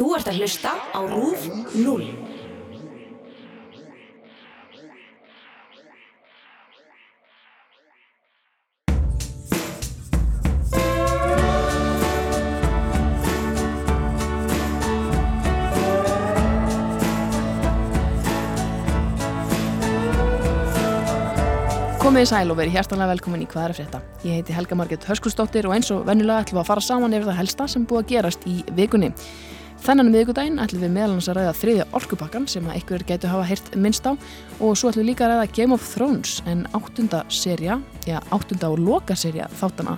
[0.00, 1.42] Þú ert að hlusta á RÚF
[1.76, 2.04] 0.
[22.00, 24.00] Komið í sæl og verið hjertanlega velkomin í Hvað er að frétta.
[24.24, 27.28] Ég heiti Helga Marget Höskustóttir og eins og venjulega ætlum við að fara saman yfir
[27.34, 29.12] það helsta sem búið að gerast í vikunni.
[29.80, 33.46] Þennan miðugudaginn ætlum við meðal hans að ræða þriðja orkupakkan sem að einhver getur hafa
[33.48, 37.22] heyrt minnst á og svo ætlum við líka að ræða Game of Thrones en áttunda
[37.32, 39.96] serja, já áttunda og loka serja þáttana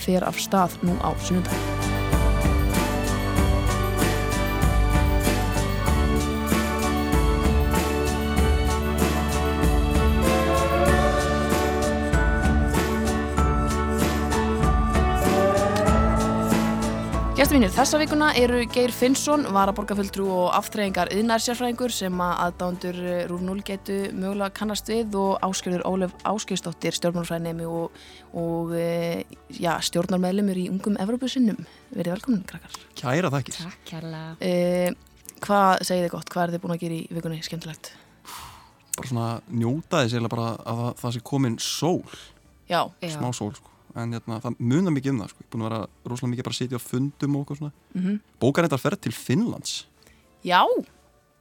[0.00, 1.89] fer af stað nú á sunnundaginn.
[17.50, 23.64] Gæstuvinir þessa vikuna eru Geir Finnsson, varaborgarfulltrú og aftreyingar yðnarsjárfræðingur sem að aðdándur Rúf 0
[23.66, 27.96] getu mögulega kannast við og Áskjörður Ólef Áskjörsdóttir, stjórnmálfræðinemi og,
[28.38, 29.24] og e,
[29.58, 31.58] já, stjórnarmeðlumur í ungum Evrópusinnum.
[31.90, 32.76] Verið velkomin, krakkar.
[33.00, 33.58] Kæra þakkir.
[33.64, 34.30] Takk kærlega.
[34.38, 36.30] E, hvað segir þið gott?
[36.30, 37.90] Hvað er þið búin að gera í vikunni skemmtilegt?
[38.94, 42.22] Bara svona njóta þess eða bara að það, það sé komin sól,
[42.70, 43.10] Já, Já.
[43.18, 43.74] smá sól sko.
[43.98, 45.40] En hérna, það munar mikið um það sko.
[45.42, 45.80] Ég er búin að vera
[46.12, 47.72] rosalega mikið bara að sitja á fundum og eitthvað svona.
[47.96, 49.72] mm Bókar þetta ferð til Finnlands
[50.46, 50.60] já,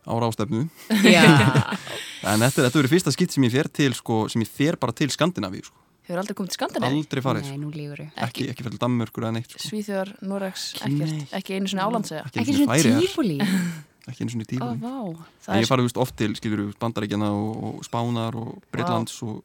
[0.10, 0.64] á rástefnu.
[1.06, 1.24] Já.
[2.30, 4.92] En þetta, þetta verið fyrsta skipt sem ég fer til sko, sem ég fer bara
[4.92, 5.78] til Skandinavíu sko.
[6.10, 6.98] hefur aldrei komið til Skandinavi?
[7.00, 7.46] Aldrei farið.
[7.48, 8.10] Nei, nú lífur þau.
[8.26, 9.62] Ekki, ekki fyrir Danmörkur eða neitt sko.
[9.70, 12.26] Svíþjóðar, Noregs, ekkert, ekki einu svona álandsega.
[12.28, 13.38] Ekki einu svona tífúli.
[14.10, 14.70] Ekki einu svona Ó, tíma.
[14.82, 15.56] vá.
[15.62, 19.44] Ég farið oft til, skiljur við, Bandaríkjana og, og Spánar og Breitlands og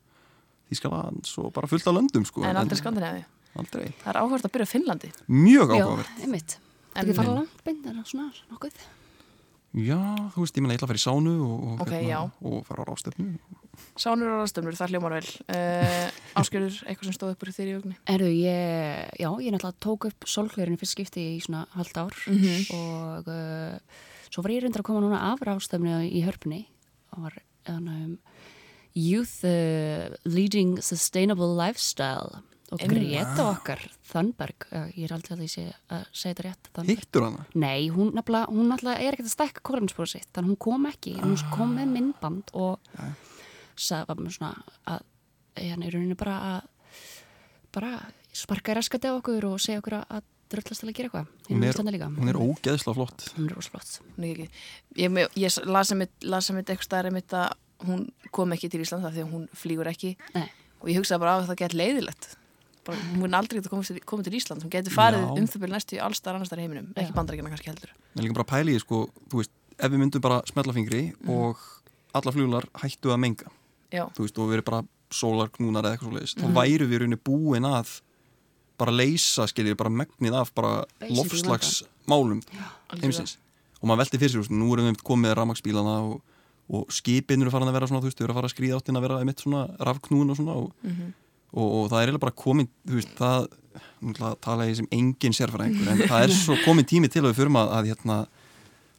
[0.73, 2.43] Þískalands og bara fullt af löndum sko.
[2.45, 3.25] en aldrei Skandinavi.
[3.57, 3.93] Aldrei.
[4.03, 5.13] Það er áhört að byrja á Finnlandi.
[5.29, 6.23] Mjög Já, áhugaverð.
[6.25, 6.57] einmitt.
[6.95, 8.73] En- Ekki fara langt beint, en svona nokkuð.
[9.75, 9.99] Já,
[10.31, 12.21] þú veist, ég menna ég ætla að fara í sánu og, og, Ok, já.
[12.47, 13.39] og fara á rástefnu
[13.99, 15.27] Sánur og ráðstöfnur, það hljómar vel.
[15.51, 17.95] Uh, Áskjörður, eitthvað sem stóð upp úr þér í vögnu?
[18.07, 22.71] Erðu, ég, já, ég náttúrulega tók upp solglurinn fyrst skipti í svona halvt ár Mhm.
[22.71, 23.79] og uh,
[24.31, 26.67] svo var ég reyndar að koma núna af ráðstöfnu í hörpunni
[27.17, 27.35] og var
[27.67, 28.19] um,
[28.95, 32.43] Youth uh, Leading Sustainable Lifestyle
[32.75, 32.81] og.
[32.91, 34.67] Greta okkar, Þannberg,
[34.97, 37.03] ég er aldrei að því sé, að segja þetta rétt, Þannberg.
[37.05, 37.45] Hittur hana?
[37.55, 41.15] Nei, hún nefnilega, hún nefnilega er ekkert að stekka kóluninspóra sitt, þannig hún kom ekki,
[41.21, 42.97] hún kom með myndband og
[43.79, 44.53] sagði var svona
[44.91, 45.05] að
[45.61, 46.71] hérna í rauninni bara að
[47.75, 47.97] bara
[48.35, 51.31] sparka í raskati á okkur og segja okkur að, dröllast til að gera eitthvað.
[51.49, 53.95] Hún er, hún er ógeðslega flott Hún er.
[54.21, 54.47] Nei, ekki.
[55.01, 57.55] Ég, ég las að mitt, mitt eitthvað staðar einmitt að
[57.87, 60.49] hún kom ekki til Ísland þar því að hún flýgur ekki Nei.
[60.81, 62.37] og ég hugsaði bara að það gett leiðilegt.
[62.85, 64.63] Bara, hún mun aldrei geta komið til, komið til Ísland.
[64.63, 65.31] Hún getur farið Já.
[65.41, 66.93] um það byrja næstu í allstar annars þar heiminum.
[66.95, 67.15] Ekki Já.
[67.17, 67.91] bandaríkjana kannski heldur.
[68.17, 71.31] En líka bara pæli sko, þú veist, ef við myndum bara smetla fingri Mhm.
[71.31, 71.57] og
[72.15, 73.49] alla fluglar hættu að menga
[73.91, 76.45] Já, þú veist, og við erum bara sólarknúnar eða eitthvað svo leiðis, Mhm.
[76.45, 78.01] þá væru við rauninni búin að
[78.77, 82.43] bara leysa, skiljið, bara megnið af bara lofslagsmálum
[83.81, 86.23] og maður velti fyrir sér, þú veist, nú erum við komið með rafmagsbílana og,
[86.71, 88.79] og skipin eru farin að vera svona, þú veist, við erum að fara að skrýða
[88.81, 91.13] áttin að vera einmitt svona rafknúin og svona og, Mhm.
[91.55, 93.49] og, og það er eiginlega bara komin, þú veist, það
[94.01, 97.23] nú ætla að tala ég sem engin sérfræðingur en það er svo komin tími til
[97.25, 98.17] að við förum að, að hérna,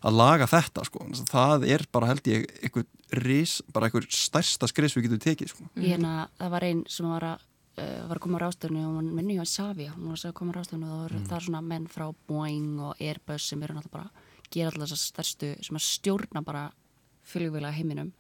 [0.05, 1.05] að laga þetta sko.
[1.31, 2.85] það er bara held ég einhver
[3.25, 5.63] ris, bara einhver stærsta skris við getum tekið sko.
[5.79, 7.43] Ég hérna, það var einn sem var að
[7.79, 10.53] uh, var að koma á ráðstöfnu og hún minni hjá Savia, hún var að koma
[10.53, 13.73] á ráðstöfnu og það voru það er svona menn frá Boeing og Airbus sem eru
[13.77, 14.09] náttúrulega bara
[14.53, 16.65] gera alltaf þessar stærstu sem að stjórna bara
[17.27, 18.13] flugvila heiminum.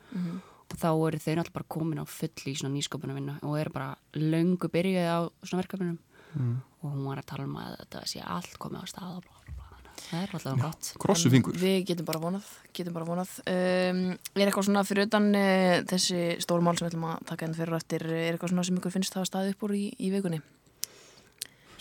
[0.65, 3.73] Og þá eru þau náttúrulega bara komin á full í svona nýsköpunum vinna og eru
[3.75, 5.99] bara löngu byrjuð á svona verkefnum
[6.35, 9.37] og hún var að tala um að þetta sé allt komið á stað og bla
[9.45, 9.91] bla bla.
[9.95, 10.89] Það er alltaf gott.
[10.99, 11.55] krossu fingur.
[11.55, 13.37] Við getum bara vonað, getum bara vonað.
[13.47, 14.01] Um,
[14.35, 17.55] er eitthvað svona fyrir utan uh, þessi stóru mál sem við ætlum að taka enn
[17.55, 20.41] fyrir eftir, er eitthvað svona sem ykkur finnst það staðið upp úr í, í vikunni?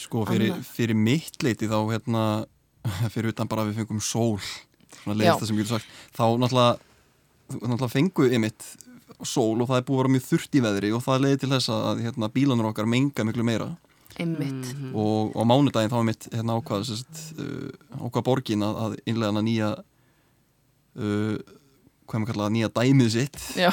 [0.00, 2.24] sko fyrir, fyrir mitt leiti þá hérna,
[3.12, 6.24] fyrir utan bara að við fengum sól svona leiðist það sem ég getur sagt þá
[6.42, 6.90] náttúrulega,
[7.52, 8.66] náttúrulega fengu ymitt
[9.24, 11.50] sól og það er búið að vera mjög þurft í veðri og það leiði til
[11.54, 13.72] þess að hérna, bílanur okkar menga miklu meira
[14.14, 14.68] Einmitt.
[14.76, 14.92] Mhm.
[14.94, 16.90] og á mánudaginn þá er mitt hérna, ákvað,
[17.34, 19.70] uh, ákvað borgin að, að innlega hana nýja
[20.94, 21.38] uh,
[22.04, 23.70] hvað maður kalla það, nýja dæmið sitt Já,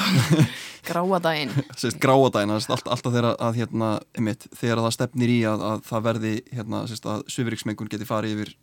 [0.88, 1.52] gráa daginn.
[1.76, 6.06] sérst sérst, allt, alltaf þegar að hérna, einmitt, þegar það stefnir í að, að það
[6.08, 8.54] verði, hérna, sérst, að svifriksmengun geti farið yfir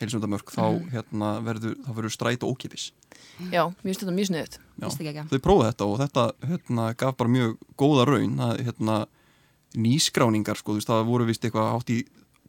[0.00, 2.90] heilsundamörk þá, hérna, verður, þá verður stræt og ókipis.
[3.52, 4.56] Já, mjög mjög.
[4.56, 4.86] Já.
[4.86, 5.26] Veistu ekki ekki?
[5.30, 8.96] Þau prófaði þetta og þetta, hérna, gaf bara mjög góða raun að, hérna,
[9.78, 12.00] nýskráningar, sko, þú veist, það voru vist eitthvað hátt í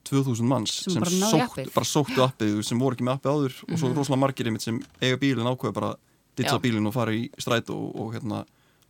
[0.04, 1.70] 2000 manns Sem sem, bara í appið.
[1.74, 4.80] bara sóttu appið sem voru ekki með appið áður og svo rosalega margir einmitt sem
[5.00, 5.92] eiga bílinn ákveða bara
[6.36, 6.64] ditsa Já.
[6.64, 8.42] bílinn og fara í strætó og, og, hérna,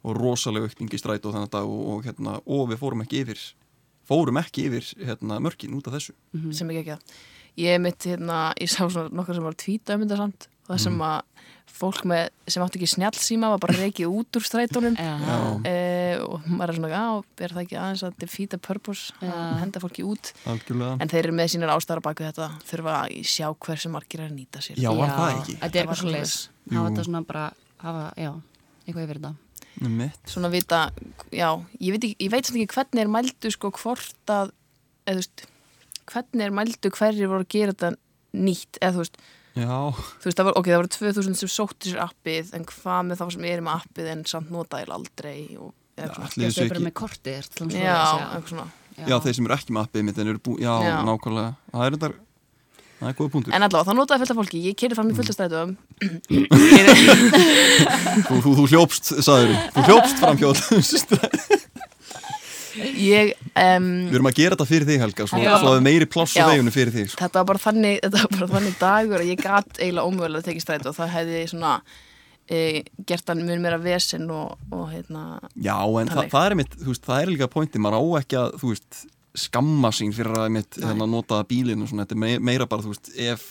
[0.04, 3.44] og rosalega aukning í strætó þennan dag og, og, hérna, og við fórum ekki yfir
[4.10, 6.18] fórum ekki yfir hérna, mörkin út af þessu
[6.56, 7.22] sem ekki ekki það
[7.58, 10.48] ég mitt hérna, ég sá svona nokkar sem var tvíta um þetta samt.
[10.68, 11.02] Það sem Mm.
[11.02, 11.22] að
[11.74, 14.96] fólk með, sem átti ekki snjallsíma var bara reikið út úr strætónum.
[15.66, 19.32] Eh, og maður er svona, já, er það ekki aðeins að defeat a purpose, Já.
[19.34, 20.32] að henda fólki út?
[20.46, 20.98] Algjörlega.
[21.02, 24.38] En þeir eru með sínar ástæðar baku þetta þurfa að sjá hversu margir er að
[24.38, 24.78] nýta sér.
[24.78, 25.56] Já, var það ekki?
[25.60, 26.36] Þetta er eitthvað svo leis
[26.70, 26.78] Jú.
[26.78, 27.46] Hafa þetta svona bara,
[27.84, 28.32] hafa, já,
[28.88, 29.34] eitthvað yfir þetta.
[29.90, 30.20] Mitt.
[30.30, 30.92] svona vita,
[31.34, 31.50] já,
[31.82, 34.52] ég veit, ekki, ég veit samt ekki hvernig er mældu sko hvort að
[35.10, 35.46] eða þú veist,
[36.12, 37.94] hvernig er mældu hverjir voru að gera þetta
[38.34, 38.82] nýtt?
[38.82, 39.18] Eða þú veist,
[39.54, 43.02] Já, þú veist, það var, ok, það voru 2000 sem sóttu sér appið, en hvað
[43.10, 46.72] með þá sem er með appið en samt notaðil aldrei og Já, þessu Þetta er
[46.72, 46.94] bara með
[47.30, 48.68] er dæmis já, eitthvað svona.
[48.98, 50.96] Já, þeir sem eru ekki með appið mitt en eru bú, já, Já.
[51.06, 51.52] nákvæmlega.
[51.74, 52.10] Það er þetta,
[52.98, 53.54] það er góða punktur.
[53.54, 55.72] En allavega, það notaði fullt af fólki, ég keiri fram í fullt af strætum
[58.26, 60.50] Þú, þú, þú hljópst, sagður Þú hljópst fram hjá
[62.78, 66.34] ég, um, Við erum að gera þetta fyrir þig Helga Svo, að við meiri pláss
[66.40, 67.22] á vegunum fyrir þig sko.
[67.24, 70.50] þetta var bara þannig þetta var bara þannig dagur að ég gat eiginlega ómögulega að
[70.50, 71.74] tekið strætu og það hefði svona
[72.50, 72.62] e,
[73.08, 75.24] gert hann mun meira vesen og, og hérna
[75.56, 76.32] Já, en það, Þannig.
[76.36, 77.80] það er mitt, þú veist, það er líka pointi.
[77.84, 79.04] Maður á ekki að, þú veist,
[79.44, 82.04] skamma sín fyrir að mitt, hérna, nota bílinn og svona.
[82.06, 83.46] Þetta er me- meira bara, þú veist, ef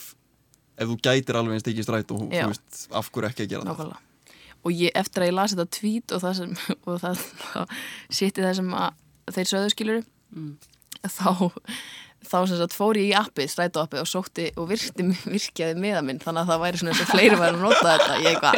[0.73, 2.45] ef þú gætir alveg eins tekið stræt og Já.
[2.47, 3.99] þú veist, af hverju ekki að gera nákvæmlega.
[4.63, 6.53] Og ég, eftir að ég las þetta tweet og það sem
[6.89, 7.73] og það, það
[8.19, 10.01] sýtti það sem að þeir sögðu skilur
[10.33, 10.55] Mm.
[11.05, 11.29] þá
[12.23, 16.01] þá sem sagt fór ég í appið, strætó appið og sótti og virkti, virkjaði meða
[16.07, 18.13] minn þannig að það væri svona eins og fleiri væri að nota þetta.
[18.23, 18.53] Ég eitthvað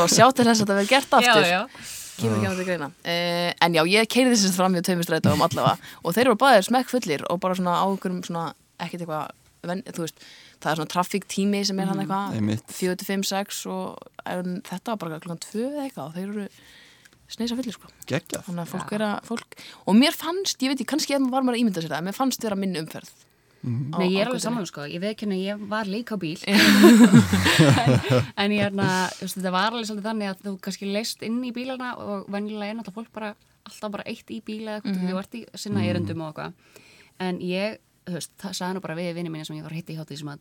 [0.00, 1.44] að sjá til þess að þetta verði gert aftur.
[1.50, 1.60] já.
[2.16, 2.88] kemur ekki að þetta greina.
[3.04, 5.76] Uh, en já, ég keiri þess að fram hjá tveimur strætóum allavega.
[6.06, 8.46] Og þeir eru báðir smekk fullir og bara svona á einhverjum svona
[8.80, 9.24] ekkert eitthvað
[9.66, 10.18] ven- þú veist,
[10.62, 12.32] það er svona trafiktími sem er hann eitthvað.
[12.40, 12.64] Einmitt.
[12.72, 14.00] 4, 5, 6 og
[14.32, 16.48] en þetta var bara klokkan 2 eða eitthvað og þeir eru
[17.28, 17.88] sneisa fullir sko.
[18.06, 18.44] Geggjað.
[18.46, 19.56] Þannig að fólk er að fólk
[19.86, 22.42] og mér fannst, ég veit ekki, kannski var maður að ímynda sér það mér fannst
[22.46, 23.10] vera minni umferð.
[23.66, 26.38] Á- Nei, ég er alveg saman sko, ég veit ekki ég var líka á bíl.
[28.36, 28.86] En ég er hérna,
[29.16, 32.28] þú veist, þetta var alveg svolítið þannig að þú kannski leist inn í bílana og
[32.32, 33.30] venjulega er náttúrulega fólk bara
[33.66, 35.10] alltaf bara eitt í bíla eða eitthvað, Mhm.
[35.10, 36.52] þú ert í sinna erundum og eitthvað.
[37.18, 37.78] En ég,
[38.14, 39.96] veist, það sagði nú bara við vinni mína sem ég var að hitta í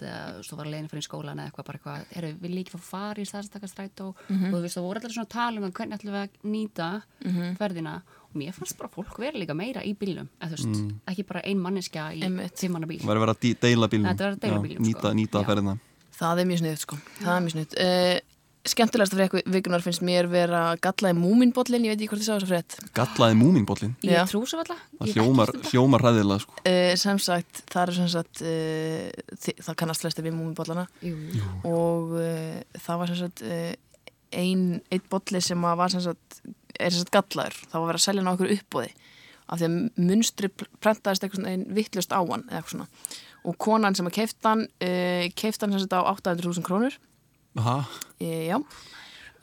[0.05, 2.77] eða þú veist, þú var leiðin fyrir skólan eða eitthvað bara eitthvað eru við líka
[2.77, 4.45] fá fara í staðstakka strætó Mhm.
[4.53, 6.29] og þú veist, það voru allir svona að tala um að hvernig ætlum við að
[6.45, 6.89] nýta
[7.25, 7.57] Mhm.
[7.57, 7.95] ferðina
[8.25, 11.41] og mér fannst bara fólk vera líka meira í bílum eða þú veist, ekki bara
[11.45, 12.21] ein manneskja í
[12.53, 15.13] tímanna bíl verður að vera að deila Þetta verður að deila Já, bílnum, Nýta, sko.
[15.13, 15.45] nýta Já.
[15.49, 15.79] ferðina
[16.15, 18.19] það er mjög sniðut sko, það er mjög sniðut uh,
[18.65, 22.47] skemmtilegast frétt vikunar finnst mér vera gallaði múminbollin, ég veit ekki hvort ég sá þess
[22.47, 22.77] að frétt.
[22.97, 26.57] Gallaði múminbollin Ég trú svo alltaf Það hljómar, hljómar hræðilega sko.
[26.65, 30.87] uh, sem sagt, það er sem sagt uh, það kannast flesti við múminbollana.
[31.05, 31.15] Jú.
[31.69, 33.73] og uh, það var sem sagt uh,
[34.35, 36.41] ein, einn bolli sem að var sem sagt,
[36.79, 37.59] er sem sagt gallaður.
[37.69, 38.93] Það var verið að selja hann á okkur uppbóði
[39.45, 42.87] af því að munstri pr- prentaðist eitthvað svona einn vittlust á hann eða eitthvað svona.
[43.45, 46.95] Og konan sem að keift hann uh, keift hann sem sagt á 800.000 krónur
[48.19, 48.57] e, já.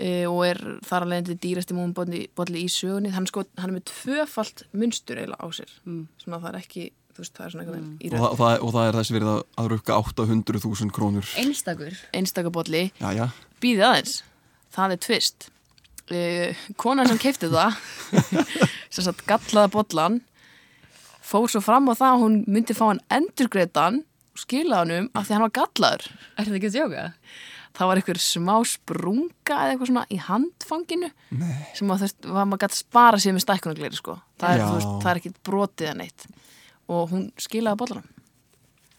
[0.00, 3.12] E, og er þar alveg endur dýrasti múmbolli bolli í sögunni.
[3.14, 5.72] Hann, sko, hann er með tvöfalt munstur eiginlega á sér.
[5.86, 6.02] Mm.
[6.22, 6.88] svona það er ekki
[7.18, 7.54] veist, það er
[8.00, 11.32] í og, það, og, það, og það er þessi verið að, að rukka 800.000 krónur.
[11.42, 11.96] Einstakur.
[13.02, 13.08] Já,
[13.62, 14.14] býðið aðeins,
[14.74, 15.48] það er tvist.
[16.12, 17.76] Uh, konan sem keipti það
[18.92, 20.18] sem sagt gallaða bollan
[21.24, 24.02] fór svo fram á það að hún myndi fá hann endurgreitan
[24.34, 26.06] og skila hann um af því að hann var gallaður.
[26.34, 27.04] Er það ekki að sjóka?
[27.76, 31.10] Það var einhver smá sprunga eða eitthvað svona í handfanginu
[31.40, 31.56] Nei.
[31.78, 34.18] sem að veist, var maður gætt spara sér með stækkunagleiri sko.
[34.42, 36.26] Það er, veist, það er ekki brotið en eitt
[36.92, 38.08] og hún skilaði bollanum.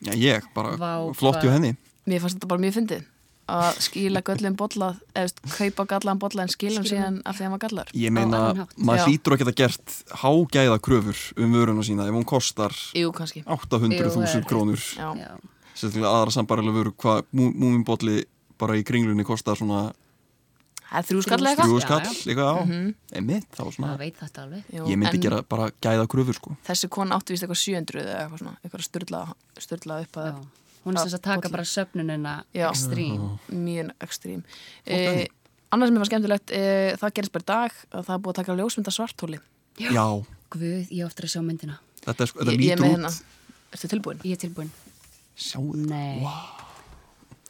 [0.03, 1.75] Já ég, bara Vá, flott hjá henni.
[2.09, 3.09] Mér fannst þetta bara mjög fyndið
[3.53, 4.89] að skila göllum bolla
[5.19, 7.89] eða kaupa gallaðan bolla en skila hann Skila síðan af því að hann var gallar
[7.99, 12.27] Ég Á meina, maður hlýtur ekki að gert hágæða kröfur um vöruna sína ef hún
[12.27, 13.43] kostar Jú, kannski.
[13.43, 14.79] 800.000 Jú, krónur.
[14.95, 15.09] Já.
[15.19, 15.33] Já.
[15.73, 18.23] sérstaklega aðra sambarilega vöru hvað múminbolli
[18.57, 19.91] bara í kringlunni kostar svona
[20.93, 22.09] Það er þrjú skall eitthvað þrjú Já, skall, já.
[22.29, 22.89] eitthvað á Mhm.
[23.17, 24.43] einmitt, þá svona þetta
[24.91, 26.57] ég myndi gera bara gæða kröfur sko.
[26.67, 29.21] Þessi kon átti vist eitthvað 700 eða eitthvað svona eitthvað styrla,
[29.57, 30.43] styrla upp að Já.
[30.83, 32.69] Hún er þess að taka bara söfnunina Já.
[32.69, 34.43] ekstrím mjög ekstrím
[34.85, 35.25] eh,
[35.71, 38.35] Annars sem er skemmtilegt eh, það gerist bara í dag að það er búið að
[38.35, 39.39] taka ljósmynda svartóli
[39.79, 41.79] já, Guð, ég á eftir að sjá myndina.
[42.05, 43.09] Þetta, er, sko- þetta Ég, ég er út hérna.
[43.73, 44.19] Ertu tilbúin?
[44.21, 44.69] Ég er tilbúin.
[45.35, 46.21] Sjáu Nei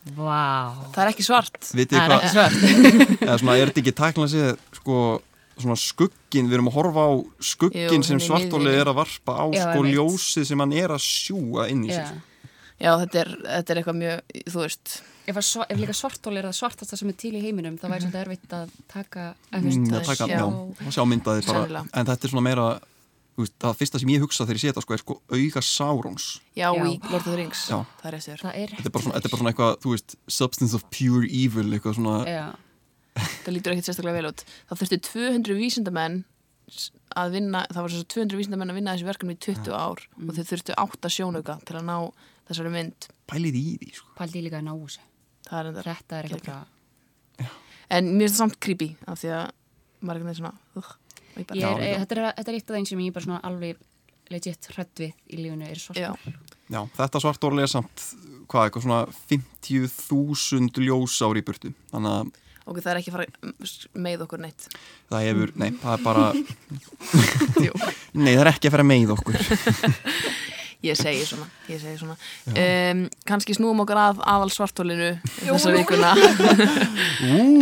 [0.03, 0.74] Vá.
[0.91, 1.60] Það er ekki svart.
[1.72, 2.57] Vitið Það er hvað, ekki svart.
[3.27, 4.98] Eða svona er þetta ekki tækla sig sko,
[5.63, 8.81] svona skuggin, við erum að horfa á skuggin Jú, sem hann í svartóli miðjunni.
[8.83, 12.03] er að varpa á Já, sko ljósið sem hann er að sjúga inn í Já.
[12.12, 12.22] sig
[12.83, 14.93] Já, þetta er, þetta er eitthvað mjög, þú veist.
[15.24, 18.03] Ef, sva, ef líka svartól er það svartasta sem er til í heiminum þá væri
[18.03, 20.41] svolítið erfitt að taka að, Mm, að taka, sjá- já,
[20.83, 22.65] að sjá myndaði bara, en þetta er svona meira
[23.41, 26.25] veist, það fyrsta sem ég hugsa þegar ég sé þetta sko er sko auga Saurons.
[26.53, 26.83] Já, Já.
[26.85, 27.63] í Lord of the Rings.
[27.71, 27.79] Já.
[28.01, 30.77] Það er er þetta er bara svona, þetta er bara svona eitthvað, þú veist substance
[30.77, 32.45] of pure evil, eitthvað svona Já,
[33.13, 34.43] Það lítur ekkert sérstaklega vel út.
[34.69, 36.21] Það þurfti 200 vísindamenn
[37.13, 40.31] að vinna, það var svo 200 vísindamenn að vinna þessi verkefni í 20 ár og
[40.37, 41.97] þeir þurftu 8 sjónauka til að ná
[42.49, 43.09] þessari mynd.
[43.29, 44.13] Pælið í því sko.
[44.17, 45.03] pældi ég líka að ná þessu.
[45.53, 46.71] Er Þetta er eitthvað bara
[47.93, 49.43] En mér finnst það samt creepy af því að
[50.03, 50.93] maður er svona uh,
[51.37, 51.69] er, já.
[52.03, 53.81] Þetta er, þetta er eitt af þeim sem ég bara svona alveg
[54.33, 56.13] legit hrætt við í lífunu er svartól Já,
[56.71, 58.05] já, þetta svartóli er samt
[58.51, 61.73] hvað, eitthvað svona 50.000 ljós ári í burtu.
[61.91, 62.31] Þannig að
[62.63, 64.67] ok, það er ekki að fara með okkur neitt.
[65.11, 66.25] Það hefur, nei, það er bara
[68.23, 69.39] nei, það er ekki að fara með okkur
[70.83, 72.17] Ég segi svona, ég segi svona.
[72.51, 76.15] Um, Kanski snúum okkar að aðal svartólinu þessa vikuna.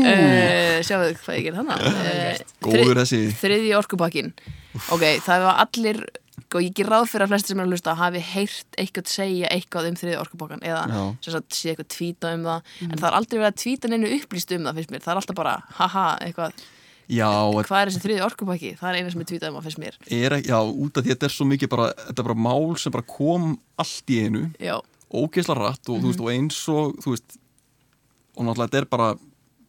[0.02, 3.20] Uh, þið hvað ég ger þannig uh, góður þessi.
[3.38, 4.32] Þriði orkupakkin
[4.92, 6.00] Ok, það var allir
[6.52, 9.52] og ég ger ráð fyrir að flesti sem er að hlusta hafi heyrt eitthvað segja
[9.54, 11.02] eitthvað um þriði orkupakkan eða Já.
[11.24, 12.74] sem sagt sé eitthvað tvíta um það.
[12.88, 15.22] En það er aldrei verið að tvíta neinu upplýst um það finnst mér, það er
[15.22, 16.66] alltaf bara haha eitthvað,
[17.12, 17.30] já,
[17.68, 18.72] hvað er þessi þriði orkupakki?
[18.80, 20.00] Það er eina sem er tvítað um það finnst mér.
[20.18, 22.78] Er já, út af því að þetta er svo mikið bara, þetta er bara mál
[22.80, 23.50] sem bara kom
[23.82, 24.46] allt í einu.
[24.62, 24.78] Já,
[25.12, 27.38] ógeðsla rætt og, þú veist, og eins og þú veist,
[28.38, 29.10] og náttúrulega þetta er bara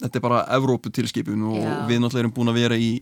[0.02, 1.72] þetta er bara Evrópu tilskipun og Já.
[1.90, 2.92] við náttúrulega erum búin að vera í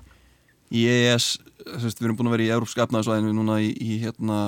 [0.70, 1.26] í EES,
[1.66, 4.40] þú veist, við erum búin að vera í Evrópska efnaðisvæðinu núna í, í hérna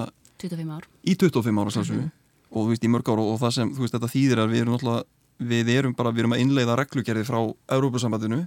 [0.42, 0.86] 25 ár.
[1.02, 2.04] í 25 ára sannsögu
[2.52, 4.62] og þú veist, í mörg ára og það sem, þú veist, þetta þýðir að við
[4.62, 5.04] erum náttúrulega
[5.52, 7.38] við erum bara, við erum að innleiða reglugerði frá
[7.74, 8.40] Evrópusambandinu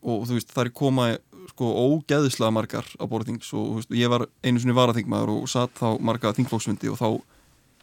[0.00, 1.06] og þú veist, það er koma
[1.50, 5.88] sko ógeðislega margar á borðings og veist, ég var einu sinni varaþingmaður og satt þá
[6.04, 7.08] marga þingflóksfundi og þá,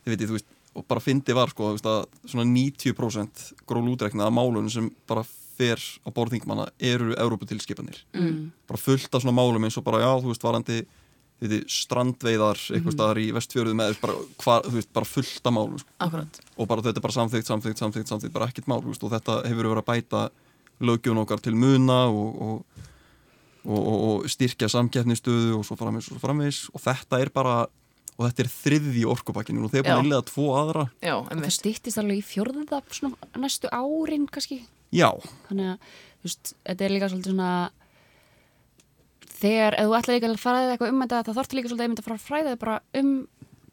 [0.03, 4.27] þið veitir, þú veist, og bara fyndi var sko, veist, að svona 90% gról útrekna
[4.27, 5.25] af málunum sem bara
[5.57, 8.39] fer á borðingmanna eru Evróputilskipanir mm.
[8.69, 10.81] bara fullt af svona málum eins og bara, já, þú veist, varandi
[11.37, 15.53] þið veitir, strandveiðar eitthvað staðar í vestfjörðu með bara, hva, þú veist, bara fullt af
[15.53, 16.23] málum sko.
[16.57, 19.69] og bara þetta er bara samþygt, samþygt, samþygt, samþygt bara ekkert mál, og þetta hefur
[19.69, 20.23] verið að bæta
[20.83, 22.85] löggjum okkar til muna og, og,
[23.65, 27.57] og, og, og styrkja samkeppnistöðu og svo framvis og svo framvis og þetta er bara
[28.17, 30.87] og þetta er þriðji orkupakkinu og þeir búin að innlega tvo aðra.
[31.05, 34.63] Já, og það stýttist alveg í fjórða svona næstu árin kannski?
[34.95, 35.11] Já,
[35.49, 37.51] þannig að þú veist, þetta er líka svolítið svona
[39.37, 42.01] þegar, ef þú ætlaði ekki að fara eitthvað um þetta það þarftu líka svolítið einmitt
[42.01, 43.11] að fara að fræða þig bara um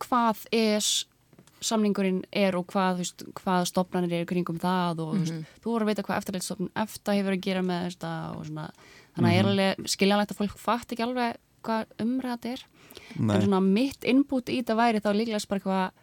[0.04, 0.90] hvað ES
[1.64, 5.72] samningurinn er og hvað, þú veist, hvað stopnarnir eru kringum það og þú veist, þú
[5.72, 8.68] voru að vita hvað eftirleitstofnun eftir hefur að gera með þetta og svona,
[9.16, 12.64] þannig að ég er alveg skiljanlegt að fólk fatt ekki alveg hvað umræða þetta er.
[13.14, 16.02] Nei, en svona mitt input í þetta væri þá líklegast bara eitthvað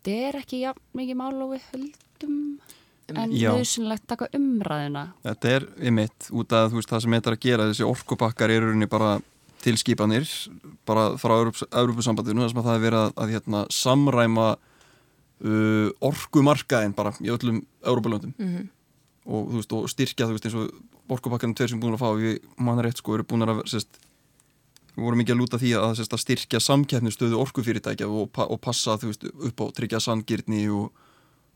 [0.00, 2.36] þetta er ekki jafn mikið mál og við höldum
[3.10, 3.50] en Já.
[3.56, 7.68] nöðsynlegt taka umræðina þetta er ymitt út af veist, það sem þetta er að gera
[7.70, 9.18] þessi orkupakkar eru rauninni bara
[9.60, 10.28] tilskipanir
[10.88, 14.48] bara frá Europasambandinu þar sem að það er verið að, að hérna, samræma
[15.44, 18.68] uh, orkumarkaðin bara í öllum Europalöndum Mhm.
[19.26, 20.70] og, þú veist, og styrkja þú veist eins og
[21.10, 23.88] orkupakkarnir tveir sem búin að fá við manna rétt sko eru búin að sérst,
[24.96, 28.60] við vorum ekki að lúta því að, sérst, að styrkja samkeppnistöðu orkufyrirtækja og, pa og
[28.60, 30.92] passa þú veist upp á tryggja sangirni og,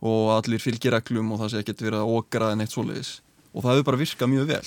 [0.03, 3.21] og allir fylgireglum og það sé ekkert verið að okra en eitt svoleiðis.
[3.55, 4.67] Og það hefur bara virkað mjög vel.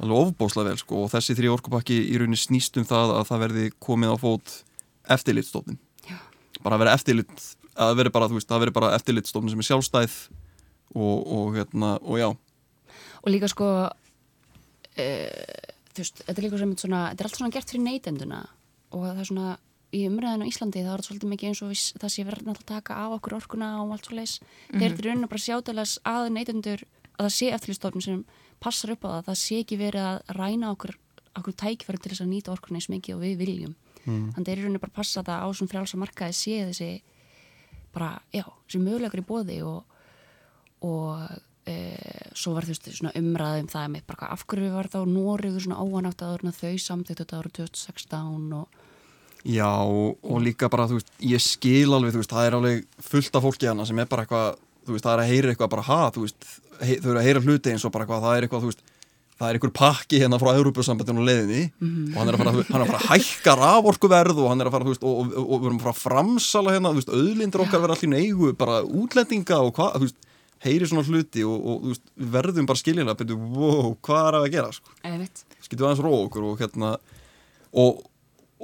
[0.00, 3.42] Alveg ofbóslega vel sko og þessi þrjí orkupakki í rauninni snýst um það að það
[3.44, 4.54] verði komið á fót
[5.14, 5.78] eftirlitstofnin
[6.64, 9.62] bara að vera eftirlit að það verði bara, þú veist, það verði bara eftirlitstofnin sem
[9.62, 10.16] er sjálfstæð
[10.94, 12.28] og, og hérna, og já.
[13.24, 13.68] Og líka sko
[14.96, 15.06] e,
[15.94, 18.42] þú veist, þetta er líka sem svona, þetta er allt svona gert fyrir neytenduna.
[18.94, 19.54] Og það er svona
[19.94, 22.60] í umræðinu á Íslandi það þetta svolítið mikið eins og viss, það sé verið að
[22.68, 24.34] taka af okkur orkuna og allt svo leis
[24.72, 28.20] þeir eru rauninu bara sjátæðilegs að neytendur að það sé eftirlýstofn sem
[28.64, 30.96] passar upp á það það sé ekki verið að ræna okkur
[31.34, 33.74] okkur tækifæri til þess að nýta orkuna eins mikið og við viljum.
[34.04, 34.26] Mm.
[34.34, 36.90] þannig þeir eru rauninu bara að passa það á svona frjálsa markaði sé þessi
[37.94, 39.82] bara, já, þessi mögulegur í bóði og
[40.84, 41.20] og
[41.64, 41.74] e,
[42.36, 46.24] svo var þú veist umræðum það með bara af hverju var þá Nóriður svona óanátt
[46.24, 48.82] að þau samþýtt þetta ára 2016 og
[49.44, 53.34] Já, og, líka bara, þú veist, ég skil alveg, þú veist, það er alveg fullt
[53.36, 54.54] af fólki hana sem er bara eitthvað,
[54.86, 56.46] þú veist, það er að heyra eitthvað bara, ha, þú veist,
[56.78, 58.93] þau eru að heyra hluti eins og bara eitthvað, það er eitthvað, þú veist,
[59.44, 62.84] það er einhver pakki hérna frá Európusambandinu á leiðinni og hann er að fara, er
[62.84, 65.60] að fara að hækka raforkuverð og hann er að fara, þú veist, og, og, og
[65.60, 68.78] við erum að fara að framsala hérna, þú veist, auðlindir okkar verða allir eigu, bara
[68.84, 70.30] útlendinga og hvað, þú veist,
[70.64, 72.04] heyri svona hluti og, og þú veist,
[72.38, 74.96] verðum bara skiljanlega betur, wow, hvað er að gera sko.
[75.04, 75.44] Einmitt.
[75.60, 76.94] skiltum aðeins róa okkur og hérna
[77.74, 78.04] og,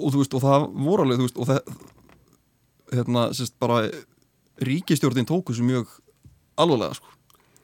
[0.01, 1.75] og þú veist, og það voru alveg, þú veist, og það
[2.97, 3.83] hérna, sérst, bara
[4.65, 5.97] ríkistjórnin tóku þessu mjög
[6.61, 7.20] alvarlega, sko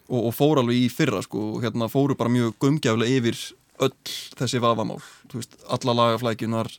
[0.09, 3.39] og, og fóru alveg í fyrra, sko hérna fóru bara mjög gumgjaflega yfir
[3.87, 3.95] öll
[4.39, 5.01] þessi vafamál,
[5.35, 6.71] veist alla lagaflækjunar,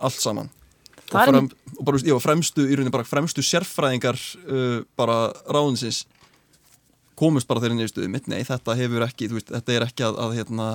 [0.00, 0.50] allt saman.
[1.12, 4.16] Og, frem, og bara, já, fremstu í rauninni bara fremstu sérfræðingar
[4.46, 6.06] uh, bara ráðinsins
[7.18, 10.38] komust bara þeirri niðurstöðu mitt, nei, þetta hefur ekki, veist, þetta er ekki að, að
[10.38, 10.68] hérna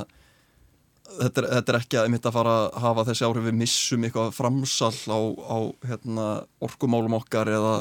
[1.08, 4.06] þetta er, þetta er ekki að mitt að fara að hafa þessi áhrif við missum
[4.06, 5.58] eitthvað framsal á, á
[5.90, 6.28] hérna,
[6.64, 7.74] orkumálum okkar eða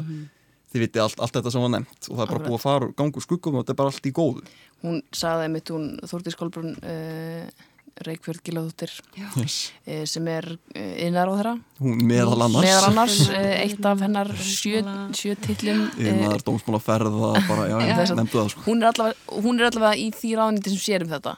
[0.77, 2.03] þið viti allt, allt þetta sem var nefnt.
[2.09, 2.49] Og það er bara Akkurat.
[2.51, 4.45] búið að fara gangu skuggum og þetta er bara allt í góðu.
[4.85, 7.67] Hún sagði einmitt hún Þórtís Kolbrún uh,
[8.05, 9.71] Reykjörð Gílaðúttir yes.
[9.89, 12.67] uh, sem er uh, innar á þeirra hún meðal annars.
[12.67, 14.83] Meðal annars uh, eitt af hennar sjö,
[15.17, 18.65] sjö tillum innar dómsmála ferða bara, já, já, nefndu það sko.
[18.67, 21.37] Hún, er allavega, hún er allavega í því ráðnýtti sem sér um þetta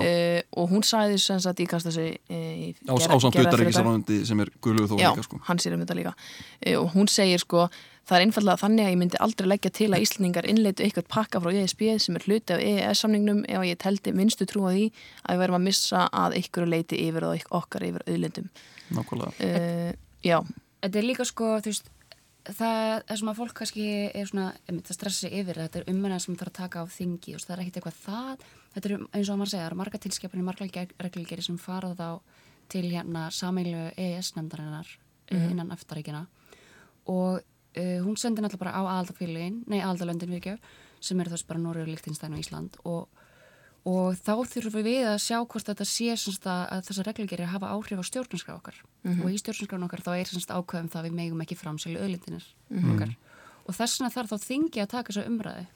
[0.00, 4.40] uh, og hún sagði sem sagt í kasta sig uh, á, á samt utaríkisaránandi sem
[4.40, 5.42] er guðlugu þó líka sko.
[5.50, 6.16] hann sér um þetta líka.
[6.64, 7.68] Uh, og hún segir sko
[8.08, 11.42] það er einfallega þannig að ég myndi aldrei leggja til að Íslandingar innleitu eitthvað pakka
[11.42, 15.34] frá ESB sem er hluti af EES-samningnum ef ég teldi minnstu trú á því að
[15.34, 18.50] við verðum að missa að ykkur leiti yfir og okkar yfir auðlindum.
[18.92, 19.32] Nákvæmlega.
[19.38, 19.92] Uh,
[20.22, 20.38] Já,
[20.82, 21.90] Þetta er líka sko, þú veist,
[22.48, 26.22] það er sem að fólk kannski er svona, einmitt, það stressi yfir, þetta er ummennar
[26.22, 29.04] sem þarf að taka á þingi, veist, það er ekkit eitthvað það, þetta er um,
[29.12, 32.08] eins og að maður segja, það eru marga tilskipinni, marga reglugeri sem fara þá
[32.72, 36.26] til hérna sameilu EES-nefndarinnar mm innan eftaríkina
[37.08, 37.38] og
[37.78, 41.62] uh, hún sendir náttúrulega bara á aðaldafélagin, nei aðaldalöndin við ekki, sem eru þess bara
[41.62, 42.78] Norður, Líktinstæn og Ísland.
[42.88, 43.20] Og
[43.88, 47.98] og þá þurfum við að sjá hvort þetta sé semst að, þessar reglugeri hafa áhrif
[47.98, 48.76] á stjórnarskrá okkar.
[49.10, 52.46] Og í stjórnarskrán okkar þá er semst ákveðum það að við megum ekki framsælu öðlindinir
[52.92, 53.16] okkar.
[53.66, 55.66] Og þess vegna þarf þá þingi að taka þessa umræði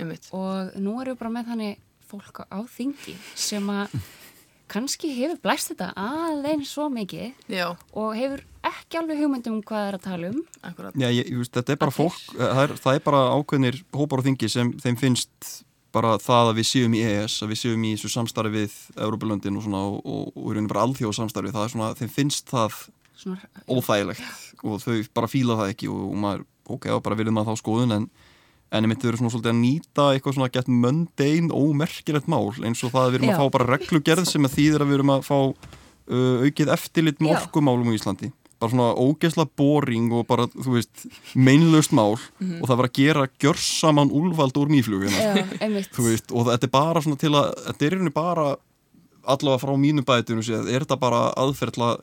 [0.00, 0.28] einmitt.
[0.34, 3.94] Og nú erum við bara með þannig fólk á þingi sem að
[4.72, 9.82] kannski hefur blæst þetta aðeins svo mikið Já, og hefur ekki alveg hugmyndum um hvað
[9.82, 10.40] það er að tala um.
[10.62, 10.96] Akkurat.
[10.96, 14.26] Já, ég, ég þetta er bara fólk, það er, það er bara ákveðnir hópar á
[14.28, 15.52] þingi sem þeim finnst
[15.92, 19.58] bara það að við séum í EES, að við séum í þessu samstarfi við Európa-löndin
[19.60, 22.52] og svona og, og, og í rauninni bara alþjóð samstarfi, það er svona, þeim finnst
[22.52, 22.78] það
[23.22, 26.44] svona, óþægilegt og þau bara fíla það ekki og, og maður,
[26.76, 28.08] ok, þá bara viljum maður þá skoðun en,
[28.72, 32.84] en ég myndi verið svona svolítið að nýta eitthvað svona gett möndein ómerkilegt mál eins
[32.86, 33.34] og það að við erum Já.
[33.36, 37.20] að fá bara reglugerð sem að þýðir að við erum að fá uh, aukið eftirlit
[37.20, 42.66] með orkumálum í Íslandi bara svona ógeðsla boring og bara, þú veist, meinlaust mál og
[42.70, 45.34] það var að gera gjörsaman úlfald úr mýflugina
[45.92, 48.46] þú veist, og þetta er bara svona til að þetta er í rauninni bara
[49.22, 52.00] allavega frá mínu bætinu séð, er þetta bara aðferð til að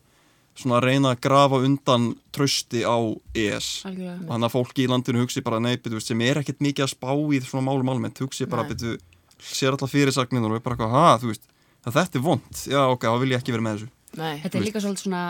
[0.59, 2.97] svona reyna að grafa undan trösti á
[3.37, 3.67] ES.
[3.87, 4.17] Algjörlega.
[4.27, 7.11] Þannig að fólki í landinu hugsi bara nei, betur, sem er ekkert mikið að spá
[7.15, 8.73] í svona málum almennt, hugsi bara, Nei.
[8.73, 8.97] betur,
[9.39, 11.47] sér alltaf fyrirsagnir og er bara eitthvað, ha, þú veist
[11.87, 13.91] að þetta er vond, já ok, þá vil ég ekki vera með þessu.
[14.19, 15.23] Nei, Þetta er líka svolítið svona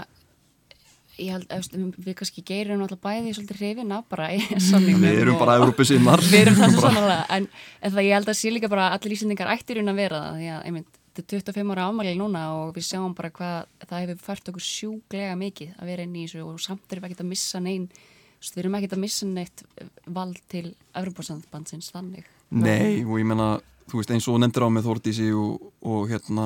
[1.20, 4.30] ég held, efst, við kannski geirum alltaf bæði svolítið hrifin af bara
[4.70, 7.50] samningnum við erum bara Európusinnar Við erum það sannlega en,
[7.82, 10.40] en það ég held að sé líka bara allir íslendingar ættir hún að vera það
[10.40, 14.06] því að einmitt, þetta er 25 ára ámæli núna og við sjáum bara hvað það
[14.06, 17.26] hefur fært okkur sjúglega mikið að vera inn í þessu og samt erum við ekkert
[17.26, 17.90] að missa neinn
[18.40, 19.64] við erum ekkert að missa neitt
[20.08, 22.28] vald til Evropasambandsins þannig.
[22.56, 23.58] Nei, og ég menna,
[23.92, 26.46] þú veist, eins og nefndir á með Þórdísi og, og hérna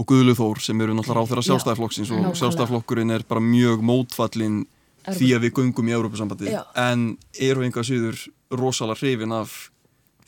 [0.00, 2.40] og Guðlu Þór sem eru náttúrulega ráð þeirra Já, sjálfstæðarflokksins og nákvæmlega.
[2.40, 4.62] sjálfstæðarflokkurinn er bara mjög mótfallin
[5.10, 7.04] því að við göngum í Európa-sambandi en
[7.40, 8.22] eru einhvað síður
[8.60, 9.58] rosalega hrifin af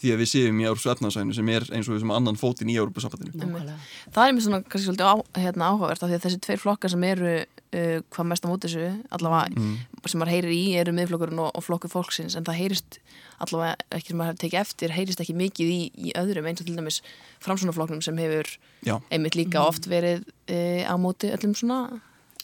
[0.02, 2.70] því að við séum í Európsu efnaðsæðinu sem er eins og við sem annan fótinn
[2.72, 3.78] í Európa-sambandinu Nákvæmlega.
[4.12, 6.92] það er mér svona kannski svolítið á, hérna, áhugavert af því að þessi tveir flokkar
[6.92, 9.76] sem eru uh, hvað mest á móti þessu allavega Mm.
[10.10, 12.98] sem maður heyrir í eru miðflokkurinn og, og flokkur fólksins en það heyrist
[13.42, 16.66] allavega ekki sem maður hefur tekið eftir heyrist ekki mikið í, í öðrum eins og
[16.66, 16.98] til dæmis
[17.44, 18.48] framsunaflokknum sem hefur
[18.86, 22.00] Já, einmitt líka oft verið uh, á móti öllum svona.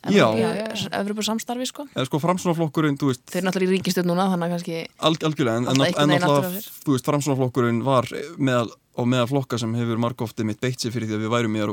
[0.07, 1.87] Evropa samstarfi sko.
[1.95, 4.77] Eða sko framsunaflokkurinn, þeir eru náttúrulega í ríkistjórn núna þannig að kannski
[5.09, 8.07] Alg, algjörlega, en, en, en náttúrulega, og framsunaflokkurinn var
[8.39, 11.59] meðal, á meðal flokka sem hefur margófti mitt beitt sér fyrir því að við værum
[11.59, 11.65] í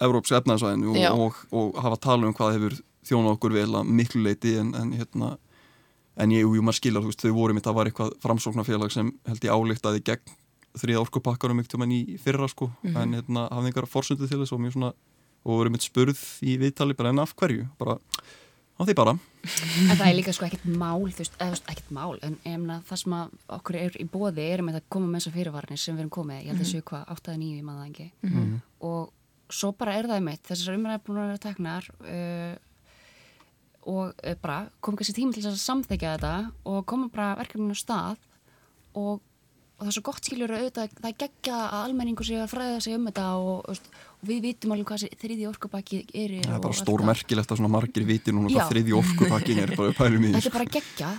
[0.00, 4.22] Evrópska efnaðsvæðinu og, og, og hafa tala um hvað hefur þjónað okkur vel að miklu
[4.24, 5.34] leiti en, en hérna,
[6.20, 9.12] en ég, jú, maður skilja, þú veist, þau voru mitt að var eitthvað framsóknarfélag sem
[9.28, 10.34] held ég álíktaði gegn
[10.80, 14.62] þriða orkupakkarum ykkur mann í fyrra, sko, en hérna hafði einhverja forsöndu til þess og
[14.62, 14.92] mjög svona,
[15.44, 17.98] og voru mitt spurð í viðtali bara en af hverju, bara,
[18.76, 22.18] á því bara, En það er líka sko ekkert mál, þú veist, eða ekkert mál,
[22.26, 25.36] en emna, það sem að okkur er í bóði er með að koma með þessar
[25.38, 28.08] fyrirvarnir sem við erum komið, ég held að séu hvað, 8-9 í maður það ekki.
[28.90, 32.52] Og svo bara er það mitt, þessar umræðar búin að vera teknar uh,
[33.90, 36.34] og uh, bara kom kannski tími til þess að samþekja þetta
[36.68, 38.20] og koma bara verkefninu á stað
[39.00, 39.24] og
[39.80, 42.50] og það er svo gott skiljur að auðvitað það er geggja að almenningu sé að
[42.52, 43.86] fræða sig um þetta og, og,
[44.20, 47.72] og við vitum alveg hvað þriði orkupakki er Það er bara stór merkilegt að svona
[47.72, 48.68] margir viti núna hvað Já.
[48.74, 51.14] þriðji orkupakkin er bara pælum í þetta er bara geggja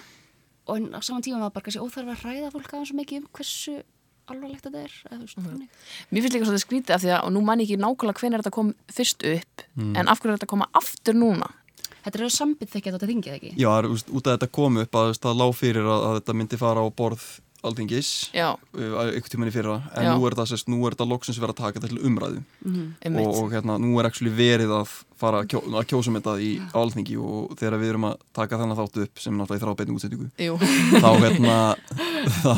[0.70, 3.32] og en á saman tíma var bara kannski óþarf að hræða fólk aðeins mikið um
[3.34, 3.80] hversu
[4.30, 5.80] alvarlegt þetta er eða, veist, þannig.
[6.12, 8.44] Mér finnst líka svolítið skrítið af því að, og nú man ég ekki nákvæmlega hvenær
[8.44, 11.50] þetta kom fyrst upp, en af hverju er þetta koma aftur núna?
[12.02, 14.98] Þetta er sambið þekkja þetta þingið ekki Já, það er, út af þetta kom upp
[15.02, 17.26] að það lág fyrir að, að þetta myndi fara á borð
[18.34, 20.12] Já, ykkur tímann í fyrra, en Já.
[20.18, 20.34] nú er
[20.88, 23.22] er þetta loksins verið að taka þetta til umræðu einmitt.
[23.22, 26.52] og, og hérna, nú er actually verið að fara að, kjó, að kjósum þetta í
[26.74, 30.30] álþingi og þegar við erum að taka þennan þáttu upp sem náttúrulega í þrábeiting útsettingu
[30.98, 31.58] þá hérna
[32.42, 32.56] þá,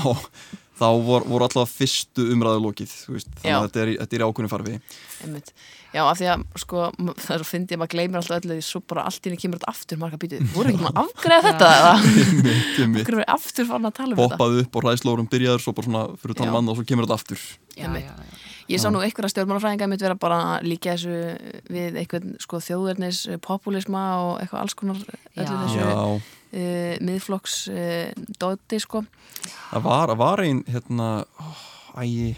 [0.79, 3.57] þá vor, voru alltaf fyrstu umræðu lokið þú veist, þannig Já.
[3.59, 4.75] að þetta er, í- þetta er í ákveðinu farfi
[5.23, 5.51] einmitt.
[5.93, 8.63] Já, af því að, sko, það er svo fyndið að maður gleymir alltaf öllu því
[8.65, 10.47] svo bara allt í henni kemur þetta aftur marga býtið.
[10.55, 11.69] Voru ekki maður að afgreða þetta
[12.77, 14.33] Hvernig er aftur fann að tala um þetta?
[14.33, 16.53] poppaði upp og ræðslórum byrjaður svo bara svona fyrir utan Já.
[16.57, 17.43] mann og svo kemur þetta aftur
[17.77, 18.09] já, Einmitt.
[18.09, 18.42] já, já.
[18.71, 21.17] Ég sá nú einhverja stjórnmálafræðinga mitt vera bara að líka þessu
[21.73, 28.79] við einhvern sko þjóðverðnis populisma og eitthvað alls konar öllu þessu uh, miðflokks uh, dóti
[28.83, 29.03] sko.
[29.71, 31.45] það var, var ein hérna, ó,
[31.99, 32.35] æ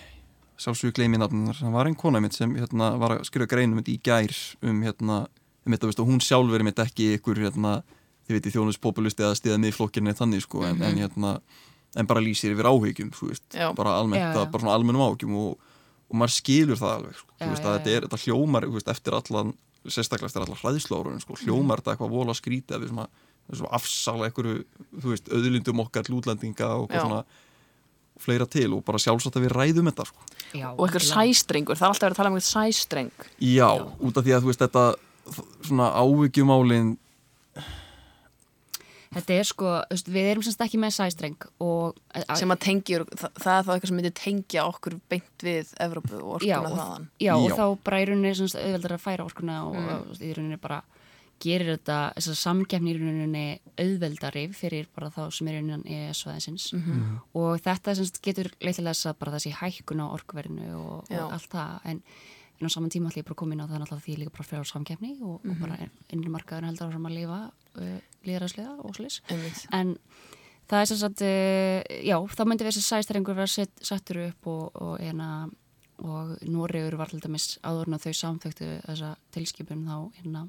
[0.56, 3.98] sjálfsögur gleymi nafnunar, það var ein kona mitt sem hérna, var að skrifa greinum í
[4.04, 4.32] gær
[4.64, 5.26] um hérna,
[5.66, 7.78] um þetta, veist, og hún sjálf er mitt ekki ykkur, hérna,
[8.26, 11.36] þið veit, þjónuspopulisti eða stiða miðflokkinni þannig, sko, en, en hérna
[11.96, 13.70] en bara lýsir yfir áhyggjum, þú veist Já.
[13.76, 14.36] bara almennt, Já, já.
[14.40, 15.75] það bara svona almennum áhyggjum og,
[16.06, 18.68] og maður skilur það alveg, sko, Já, þú veist, já, að þetta er, þetta hljómar,
[18.68, 19.54] þú veist, eftir allan
[19.86, 23.10] sérstaklega eftir allar hræðslórun, sko, hljómar þetta eitthvað vola skrítið, við að
[23.54, 24.62] sem að afsala einhverju,
[25.02, 27.20] þú veist, auðlindum okkar til útlendinga og svona
[28.26, 30.28] fleira til og bara sjálfsagt að við ræðum þetta sko.
[30.56, 33.26] Já, og eitthvað sæstrengur, það er alltaf verið að tala um eitthvað sæstreng.
[33.44, 33.70] Já,
[34.08, 34.86] út af því að þú veist þetta
[35.68, 36.94] svona áhyggjumálin
[39.16, 39.70] Þetta er sko,
[40.12, 41.96] við erum semst ekki með sæstreng og
[42.36, 46.20] sem að tengjur, það, það er þá eitthvað sem myndir tengja okkur beint við Evrópu
[46.20, 47.56] og já, orkuna og, þaðan já, og Já.
[47.56, 49.96] þá bara í rauninni semst auðveldar að færa orkuna og, Mm.
[50.12, 50.82] og í rauninni bara
[51.46, 53.46] gerir þetta, þess að samgefni í rauninni
[53.80, 57.20] auðveldari fyrir bara þá sem er innan ES-svæðinsins Mhm.
[57.36, 61.24] og þetta semst getur leitlega þess að bara þessi hækkun á orkuverðinu og, Já.
[61.26, 62.02] og allt það en
[62.60, 64.20] en á saman tíma ætlum ég bara að koma inn á það náttúrulega því ég
[64.24, 65.52] líka bara fyrir á samkeppni og, Mhm.
[65.52, 67.40] og bara innri markaður heldur áfram að lifa
[67.82, 69.22] uh, líðræðslega og slis
[69.74, 69.98] en
[70.70, 74.72] það er sem sagt uh, já, þá myndi þessi sæstrengur vera sett, settur upp og,
[74.82, 75.50] og, ena,
[76.00, 80.48] og Noregur var til dæmis áður en að þau samþöktu þessa tilskipun þá ena,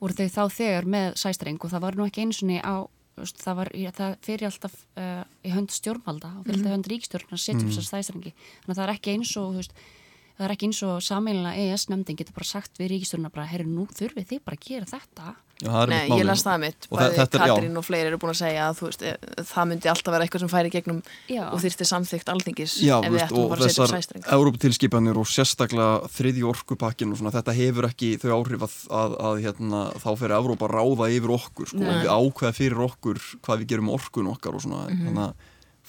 [0.00, 3.40] voru þau þá þegar með sæstreng og það var nú ekki einsunni á þú veist,
[3.42, 7.42] það, var, það fyrir alltaf uh, í hönd stjórnvalda og fyrir alltaf hönd ríkstjórn að
[7.42, 9.74] setja upp þessar sæstrengi þannig að það er ekki eins og þú veist,
[10.40, 13.84] það er ekki eins og sammeilina ES-nefndin getur bara sagt við ríkistjórna bara, herru, nú
[13.92, 16.96] þurfið þið bara að gera þetta Já, það er Nei, ég las það mitt, Og
[16.96, 17.52] bæði þetta er- já.
[17.52, 20.24] Katrín og fleiri eru búin að segja að þú veist, eh, það myndi alltaf vera
[20.24, 21.42] eitthvað sem færi gegnum Já.
[21.52, 23.82] og þyrfti samþygt alþingis Já, ef þú við veist, ættum að og fara að setja
[23.84, 28.64] upp þessar sæstreng Európatilskipanir og sérstaklega þriðji orkupakkin og svona, þetta hefur ekki þau áhrif
[28.64, 32.80] að, að, að hérna, þá fyrir Európa að ráða yfir okkur, sko, við ákveða fyrir
[32.88, 35.12] okkur hvað við gerum orkun okkar og svona, Mhm.
[35.12, 35.34] þannig að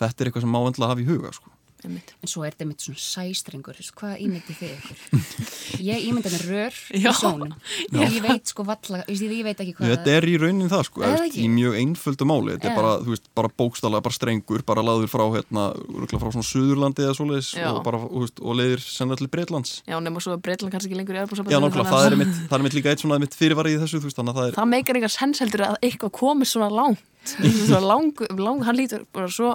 [0.03, 1.47] þetta er eitthvað sem má endla að hafa í huga, sko.
[1.87, 2.11] Einmitt.
[2.21, 4.99] En svo er þetta mitt svona sæstrengur, hvað ímyndi þið ykkur?
[5.89, 7.11] Ég ímyndi með rör í Já.
[7.17, 7.53] sjónum.
[7.95, 11.03] Ég veit sko valla, ég, ég veit ekki hvað Þetta er í raunin það, sko,
[11.07, 11.41] Er ekki?
[11.45, 12.71] í mjög einföldu máli, þetta Já.
[12.73, 15.65] er bara, þú veist, bara bókstallega, bara strengur, bara laður frá, hérna,
[16.13, 17.69] frá svona Suðurlandi eða svoleiðis Já.
[17.73, 19.75] og bara, þú veist, og leiðir sennilega til Breitlands.
[19.89, 22.59] Já, nema svo Breitland kannski ekki lengur í Já, Erbúrsabandinu nákvæmlega, það er mitt, það
[22.59, 24.59] er mitt líka eitt svona mitt fyrirvarið í þessu, þú veist, þannig að það er,
[24.59, 29.05] það meikar einhver sens heldur að eitthvað komi svona langt svona lang, lang, hann lítur
[29.13, 29.53] bara svo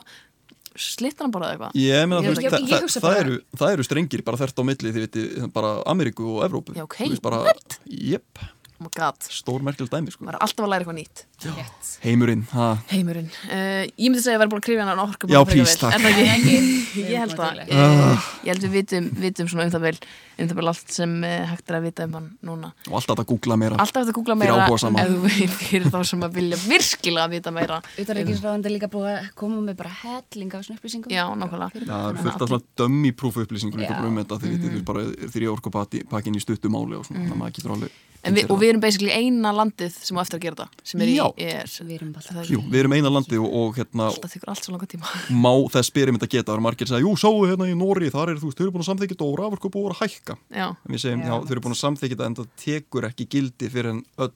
[0.82, 3.16] slittar hann bara eða eitthvað Ég meina, Ég þú veist, það, ég hugsa það, það,
[3.16, 5.24] bara- eru, það eru strengir bara þert á milli, þið viti,
[5.56, 6.74] bara Ameríku og Evrópu.
[6.76, 7.78] Já, ok, Þú veist, bara, what?
[7.86, 8.44] Jep,
[8.76, 10.26] oh my god, stór merkild dæmi, sko.
[10.26, 11.88] maður er alltaf að læra eitthvað nýtt Rétt.
[12.00, 15.40] Heimurinn, ha, heimurinn, uh, ég myndi segja að vera búin að krifja hann orku Já,
[15.44, 15.98] please, takk.
[15.98, 16.20] er það
[17.12, 19.98] ég held það Við uh, ég held við vitum, vitum svona um það vel
[20.36, 23.20] um það vel allt sem uh, hægt er að vita um hann núna og alltaf
[23.20, 23.76] að googla meira.
[23.84, 25.04] alltaf að googla meira áhugasama.
[25.04, 29.60] ef þú fyrir þá sem að vilja virkilega vita meira Utanríkisráðandi líka búið að koma
[29.64, 31.12] með bara helling af svona upplýsingum.
[31.12, 31.84] Já, nákvæmlega.
[31.86, 34.00] Það er fullt af svona dummy proof upplýsingur líka Já.
[34.00, 37.36] bara um þetta, þið viti, þú veist, bara þrjá orkupakkin í stuttumáli og svona, þannig
[37.36, 37.96] að maður getur alveg...
[38.26, 41.04] en við, og við erum basically eina landið sem á eftir að gera það sem
[41.04, 41.16] er í.
[41.46, 42.12] ES Við erum
[42.50, 45.10] Jú, við erum eina landi og, og hérna, alltaf tekur allt svo langa tíma
[45.46, 48.12] má þess byrjum þetta geta, það eru margir að segja, jú, sáu hérna í Nóri,
[48.14, 50.38] þar er, þú veist, þau eru búin að samþykja þetta og raforku búin að hækka.
[50.52, 51.36] Já, En við segjum, já, Já.
[51.46, 54.34] þau eru búin að samþykja þetta en það tekur ekki gildi fyrir en öll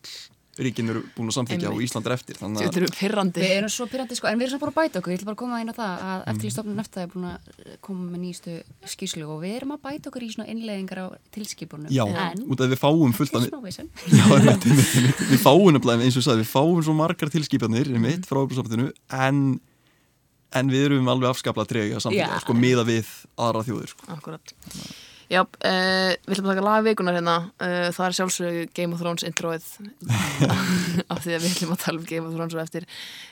[0.59, 2.37] ríkin eru búin að samþykja og Ísland er eftir.
[2.41, 2.75] Þannig að,
[3.41, 5.29] Við erum svo pyrrandi sko, en við erum svo bara að bæta okkur, ég ætla
[5.29, 7.79] bara að koma inn á það að eftir í stofnun eftir það er búin að
[7.87, 8.57] koma með nýjastu
[8.95, 11.89] skýrslu og við erum að bæta okkur í svona innleiðingar á tilskipunum.
[11.95, 13.49] já, en út af við fáum fullt af...
[14.21, 15.25] Já, einmitt, einmitt.
[15.31, 19.61] við fáum nefnilega, eins og sagði, við fáum svo margar tilskipanir, einmitt, frá Európa-sambandinu, en
[20.51, 22.43] en við erum alveg afskaplega trega samfélag, Já.
[22.43, 23.07] sko, miða við
[23.39, 24.09] aðra þjóðir sko.
[24.17, 24.55] Akkurat
[25.31, 27.35] Já, uh, við ætlum að taka lag vikunar hérna.
[27.62, 29.69] Uh, það er sjálfsög Game of Thrones introið.
[31.12, 32.88] Af því að við ætlum að tala um Game of Thrones og eftir.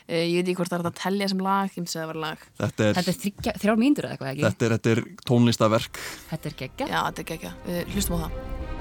[0.06, 2.12] Uh, ég veit ekki hvort það er að telja sem lag ég myndi að það
[2.12, 2.48] var lag.
[2.62, 4.46] Þetta er, Þetta er þrjár mínútur eða eitthvað ekki?
[4.46, 6.90] þetta er, þetta er tónlistaverk Þetta er geggja.
[6.94, 8.77] Já, þetta er við hlustum á það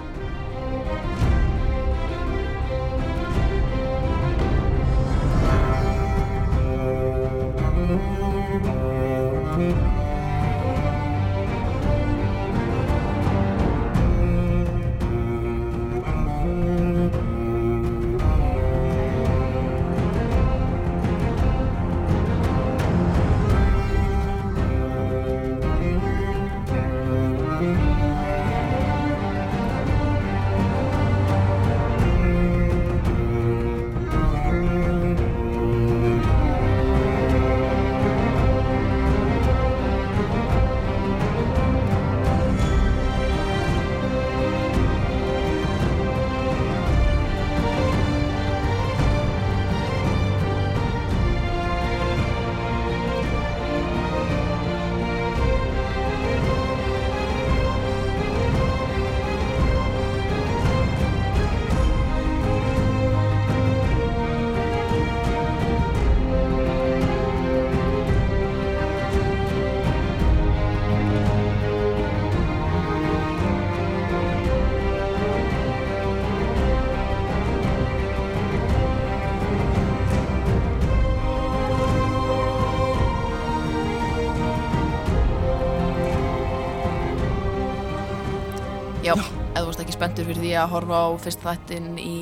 [89.98, 92.18] spenntur fyrir því að horfa á fyrst þættin í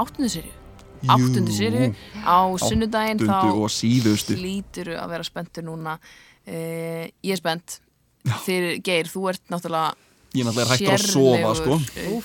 [0.00, 0.52] áttundu serju
[1.12, 1.88] áttundu serju
[2.24, 7.76] á sunnudaginn þá lítur að vera spenntur núna uh, ég er spennt
[8.46, 9.92] fyrir Geir, þú ert náttúrulega
[10.32, 11.76] ég er náttúrulega hættur að sofa sko.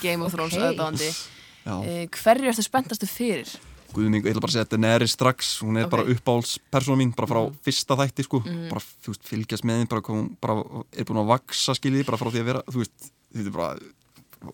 [0.06, 0.64] Game of Thrones ok.
[0.70, 1.76] aðdáandi Já.
[1.76, 3.52] uh, hverju ertu spenntastu fyrir?
[3.92, 5.94] Guðming, ég ætla bara að segja að Daenerys strax hún er Ok.
[5.98, 7.60] bara uppáhaldspersona mín bara frá Mhm.
[7.66, 8.40] fyrsta þætti sko
[8.72, 10.60] bara þú veist, fylgjast með þeim bara, bara
[10.96, 13.80] er búin að vaksa skiljið bara frá því að vera þú veist, þetta er bara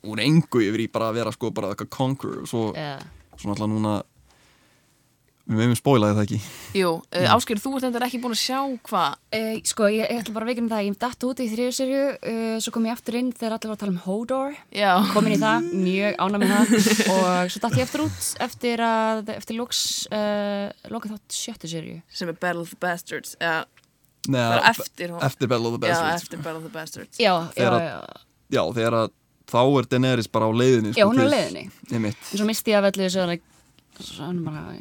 [0.03, 3.01] úr engu yfir í bara að vera sko bara eitthvað conquer og svo, Yeah.
[3.37, 3.95] svo náttúrulega núna
[5.45, 6.37] við meðum spólaði það ekki?
[6.79, 6.87] Jú,
[7.21, 8.57] uh, Ásker, þú ert endur ekki búin að sjá
[8.89, 9.17] hvað?
[9.37, 11.99] Uh, sko, ég, ég ætla bara að veikina það, ég datt út í þriðu serju,
[12.17, 15.35] uh, svo kom ég aftur inn þegar allir var að tala um Hodor, Já, komin
[15.35, 16.73] í það, mjög ánæg með það.
[17.13, 21.99] Og svo datt ég aftur út eftir að, eftir loks, uh, loka þátt sjöttu serju.
[22.09, 23.59] sem er Battle of the Bastards ja,
[24.33, 26.25] Nei, eftir eftir Battle of the Já, Bastards.
[26.25, 27.21] eftir Battle of the Bastards.
[27.21, 28.25] Já, já, Þegar að- já,
[28.57, 29.13] já, þegar að
[29.51, 31.65] þá er Daenerys bara á leiðinni sko, já, hún er á leiðinni.
[31.91, 33.21] En svo misti ég af öllu þessu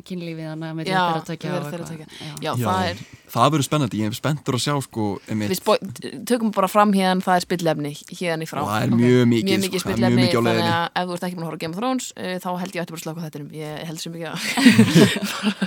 [0.08, 2.06] kynlífið þannig að með Já, þeirra tökja
[2.42, 3.02] Já, það er
[3.34, 5.82] það verður spennandi, ég hef spenntur að sjá sko, Við spó-
[6.28, 8.60] tökum bara fram hérna, það er spillefni hérna í frá.
[8.62, 10.54] og það er mjög mikið Mjög sko, mikið það er spillefni, mjög mikið á þannig
[10.54, 12.50] leiðinni að ef þú ert ekki búin að horfa á Game of Thrones, uh, þá
[12.62, 13.50] held ég ætti bara að slaka á þettinum.
[13.54, 14.38] Ég held sem ekki að...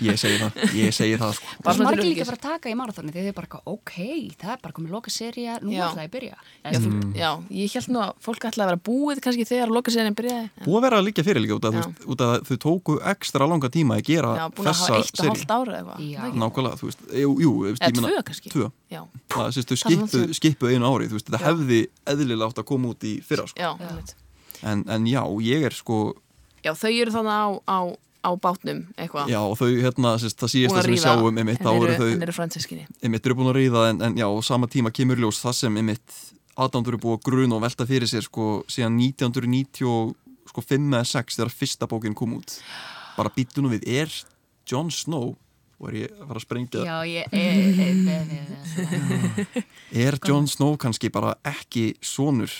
[0.07, 1.45] ég segi það, ég segi það sko.
[1.47, 3.59] Bara Bara svona til margir líka bara að taka í marathóni þegar þið er bara
[3.67, 3.95] ok,
[4.41, 6.37] það er bara komið loka seria, nú ætla ég að byrja.
[6.63, 10.15] Já, þú, já, ég held nú að fólk ætlaði að vera búið kannski þegar lokaserien
[10.17, 10.47] byrjaði.
[10.63, 10.97] búið að vera
[17.57, 18.49] búin eða það tvö kannski.
[18.53, 19.01] tvö, Já,
[19.33, 21.47] það sést, þau Það skipuð langt skipu einu ári, þú veist, þetta Já.
[21.49, 21.79] hefði
[22.13, 23.77] eðlilega átt að koma út í fyrra, sko.
[24.63, 25.97] en, en já, ég er sko
[26.65, 27.79] Já, þau eru þannig á, á,
[28.27, 29.29] á bátnum eitthvað.
[29.31, 31.83] já, og þau, hérna, sést, það Búin síðasta að sem við sjáum, einmitt, þá en
[31.83, 32.09] eru En þau
[33.03, 35.77] einmitt eru búin að ríða, en, en já, á sama tíma kemur ljós það sem,
[35.77, 36.17] einmitt,
[36.57, 41.53] aðdándur eru búið að gruna og velta fyrir sér, sko, síðan 1995 eða 6 þegar
[41.53, 42.57] fyrsta bókin kom út
[43.17, 44.11] bara býttu nú við, er
[44.67, 45.35] Jon Snow
[45.79, 46.81] og er ég að fara að sprengja?
[46.87, 47.25] Já, ég,
[49.93, 52.51] Er Jon Snow kannski bara ekki sonur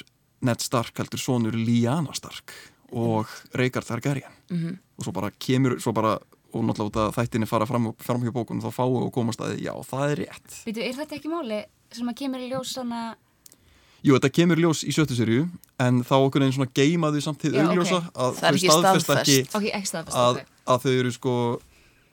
[0.45, 2.53] Ned Stark heldur sonur Lyanna Stark
[2.93, 3.27] og
[3.57, 4.33] Reykard Targaryen?
[4.49, 4.77] Mhm.
[4.97, 6.15] og svo bara kemur svo bara,
[6.53, 9.59] og náttúrulega út að þættinni fara fram, fram hjá bókunum þá fáu og komast að
[9.61, 10.55] já, það er rétt.
[10.65, 11.59] Býtu, er þetta ekki máli
[11.93, 13.15] sem að kemur í ljós svona
[14.05, 15.47] Jú, þetta kemur í ljós í sjöttu serju
[15.83, 17.69] en þá okkur einn svona geimaði samt til Já, ok.
[17.73, 19.27] augljósa að Það er þau ekki staðfesta staðfest.
[19.27, 20.51] ekki Ok, ekki staðfest, að, ok.
[20.67, 21.59] að þau eru sko að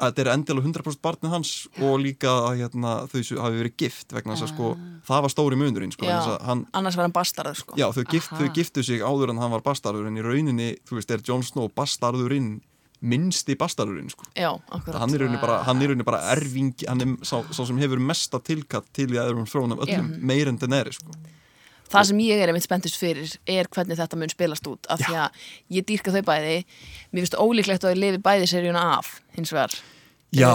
[0.08, 4.34] þetta er endilega 100% barnið hans og líka að hérna, þau hafi verið gift vegna
[4.34, 4.70] þess að sko,
[5.08, 6.08] það var stóri munurinn sko,
[6.48, 7.78] hann, annars var hann bastarður sko.
[7.80, 11.00] Já, þau, gift, þau giftu sig áður en hann var bastarður en í rauninni, þú
[11.00, 12.56] veist, er Jon Snow bastarðurinn,
[13.04, 14.26] minnsti bastarðurinn sko.
[14.32, 15.00] Já, akkurat.
[15.02, 18.40] hann er rauninni bara, hann er bara erfing hann er sá, sá sem hefur mesta
[18.40, 21.16] tilkatt til í aðrum þróun af öllum meir en Daenerys sko.
[21.94, 25.18] Það sem ég er einmitt spenntist fyrir er hvernig þetta mun spilast út af því
[25.24, 25.44] að
[25.78, 26.56] ég dýrka þau bæði.
[27.12, 29.78] Mér finnst ólíklegt að ég lifi bæði seríuna af hins vegar.
[30.34, 30.50] Já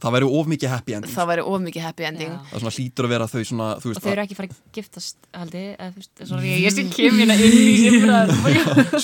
[0.00, 1.12] það væri of mikið happy ending.
[1.12, 2.32] það væri of mikið happy ending.
[2.32, 2.38] Já.
[2.48, 4.48] það er svona hlýtur að vera þau svona þú og veist, þau eru ekki fara
[4.48, 7.36] að giftast haldi, eða veist, sorry, ég sé kemina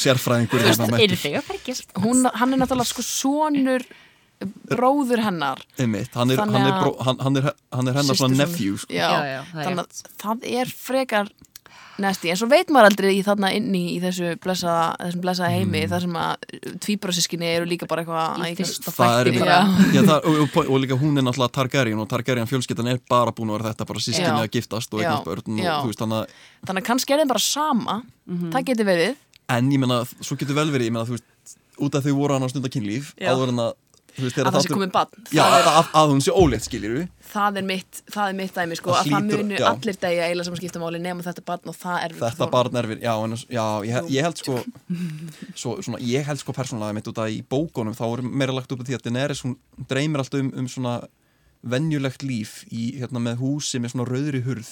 [0.05, 0.87] sérfræðingur hérna
[2.01, 3.85] Hún, hann er náttúrulega sko sonur
[4.69, 5.63] bróður hennar.
[5.81, 8.93] Einmitt, hann er, hann er, bró, hann, hann er, hann er hennar svona nephew sko.
[8.93, 11.31] já, Já, þannig að það er frekar
[11.97, 15.81] næsti, en svo veit maður aldrei í þarna inni í þessu blessaða, þessum blessaða heimi
[15.81, 15.89] Mm.
[15.95, 20.81] þar sem að tvíbrasískinni eru líka bara eitthvað í að- fyrsta það, og, og, og
[20.83, 24.03] líka hún er náttúrulega Targaryen og Targaryen fjölskyldan er bara búin að vera þetta bara
[24.05, 27.97] sískinni að giftast og þú veist þannig þannig að kannski er þeim bara sama.
[28.29, 29.17] Það getur verið.
[29.49, 32.35] En ég meina, svo getur vel verið ég meina, þú veist, út af þau voru
[32.35, 33.31] hann á stunda kynlíf Já.
[33.33, 33.73] áður en að
[34.17, 36.95] veist, að það sé komið bann já, það, er, að, að hún sé ólétt skilir
[36.97, 39.67] við það, er mitt, það er mitt dæmi sko, Það að það hlýtur- munu já.
[39.71, 42.89] allir degja eiginlega sem skipta máli nema þetta barn og það er þetta barn er
[42.93, 44.57] við, já, en, já ég, ég held sko
[45.55, 48.73] svo, svona, ég held sko persónulega mitt út að í bókunum þá er meira lagt
[48.73, 49.57] upp á því að Daenerys hún
[49.91, 50.97] dreymir alltaf um, um svona
[51.67, 54.69] venjulegt líf í, hérna, með húsi með svona rauðri hurð.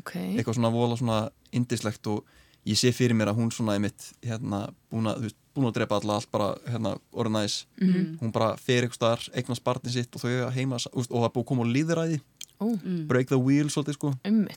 [0.00, 1.18] Ok, eitthvað svona vola svona
[1.54, 2.24] indislegt og
[2.66, 5.74] ég sé fyrir mér að hún svona einmitt hérna búin að, þú veist, búin að
[5.78, 8.18] drepa alla allt bara hérna orðin aðeins Mhm.
[8.20, 11.42] hún bara fer eitthvað staðar, eignast barnið sitt og þau heima og það er búið
[11.42, 12.20] að koma á líðræði
[12.62, 12.66] ó,
[13.08, 14.12] break the wheel svolítið sko.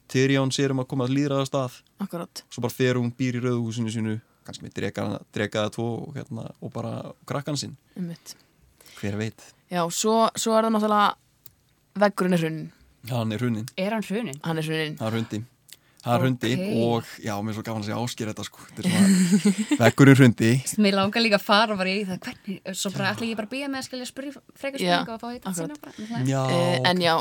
[0.07, 1.81] Tyrion sér um að koma að líðræða stað.
[1.99, 2.43] Akkurat.
[2.53, 6.51] Svo bara fer hún býr í rauðhúsinu sínu kannski með drega, dregaða tvo og, hérna,
[6.61, 7.75] og bara krakkan sinn.
[7.97, 8.35] Ummitt
[9.01, 9.41] hver veit,
[9.71, 11.15] já, svo, svo er það náttúrulega
[11.99, 12.71] veggurinn er hrunin
[13.09, 14.39] hann er hrunin er hann hrunin?
[14.43, 15.39] hann er hrunin hann er hrundi
[16.05, 16.65] hann er hrundi Ok.
[16.85, 18.59] og já, mér er svo gaman að segja ásker þetta sko.
[18.75, 20.51] Þetta er svona, vekkurinn hrundi
[20.85, 23.53] Mér langar líka að fara bara í það hvernig, svo bara ætla ég bara að
[23.57, 26.29] býja með að skilja spyrja frekar Já, spurninga og fá þetta sína bara það.
[26.29, 27.15] já, uh, en já,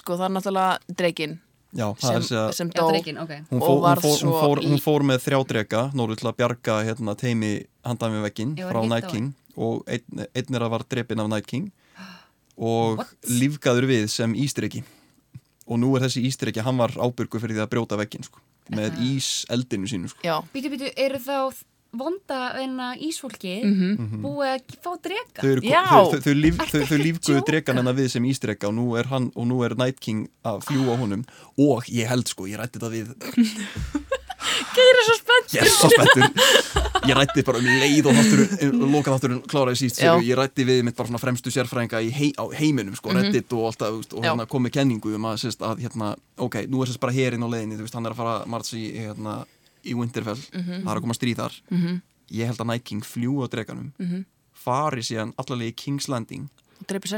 [0.00, 1.36] sko það er náttúrulega dreikin
[1.74, 3.32] já, það sem, er sem Já, dó dreikin, ok.
[3.50, 6.28] Hún fór, hún, fór, hún, svo fór, í- hún fór með þrjá drega nóru til
[6.30, 7.52] að bjarga hérna, teimi
[7.86, 11.46] handan við var frá Night King og einn, einn er að var drepin af Night
[11.50, 11.70] King
[12.58, 13.14] og What?
[13.30, 14.82] lífgaður við sem ístreki
[15.66, 18.40] og nú er þessi ístreki, hann var ábyrgur fyrir því að brjóta veggin sko,
[18.74, 20.20] með ís eldinu sínu sko.
[20.24, 21.38] já, Býtu, býtu, eru þá
[21.98, 24.20] vonda enna ísfólki Mhm.
[24.24, 25.40] búið að fá drega?
[25.40, 25.60] þau,
[26.20, 26.34] þau,
[26.70, 29.74] þau, þau, lífguðu dregan hennar við sem ístreka og nú er, hann, og nú er
[29.76, 31.24] Night King að fljúa honum.
[31.58, 33.14] Og ég held sko, ég rætti þetta við
[34.74, 36.24] Geir er svo spennt ég er svo spettur
[37.08, 40.96] ég rætti bara um leið og þátturinn loka þátturinn kláraði síst ég rætti við mitt
[40.98, 44.46] bara svona fremstu sérfræðinga í hei, á heiminum sko, reddit og alltaf veist, og hérna
[44.50, 46.10] kom með kenningu um að, sérst, að hérna,
[46.44, 48.74] ok, nú er sérst bara herinn á leiðinni þú veist, hann er að fara margs
[48.76, 49.38] í, hérna,
[49.84, 51.56] í Winterfell, það er að koma stríð þar.
[52.32, 53.92] Ég held að Night King fljúi á dreganum
[54.64, 56.46] fari síðan allavega í King's Landing.
[56.88, 57.08] Drepa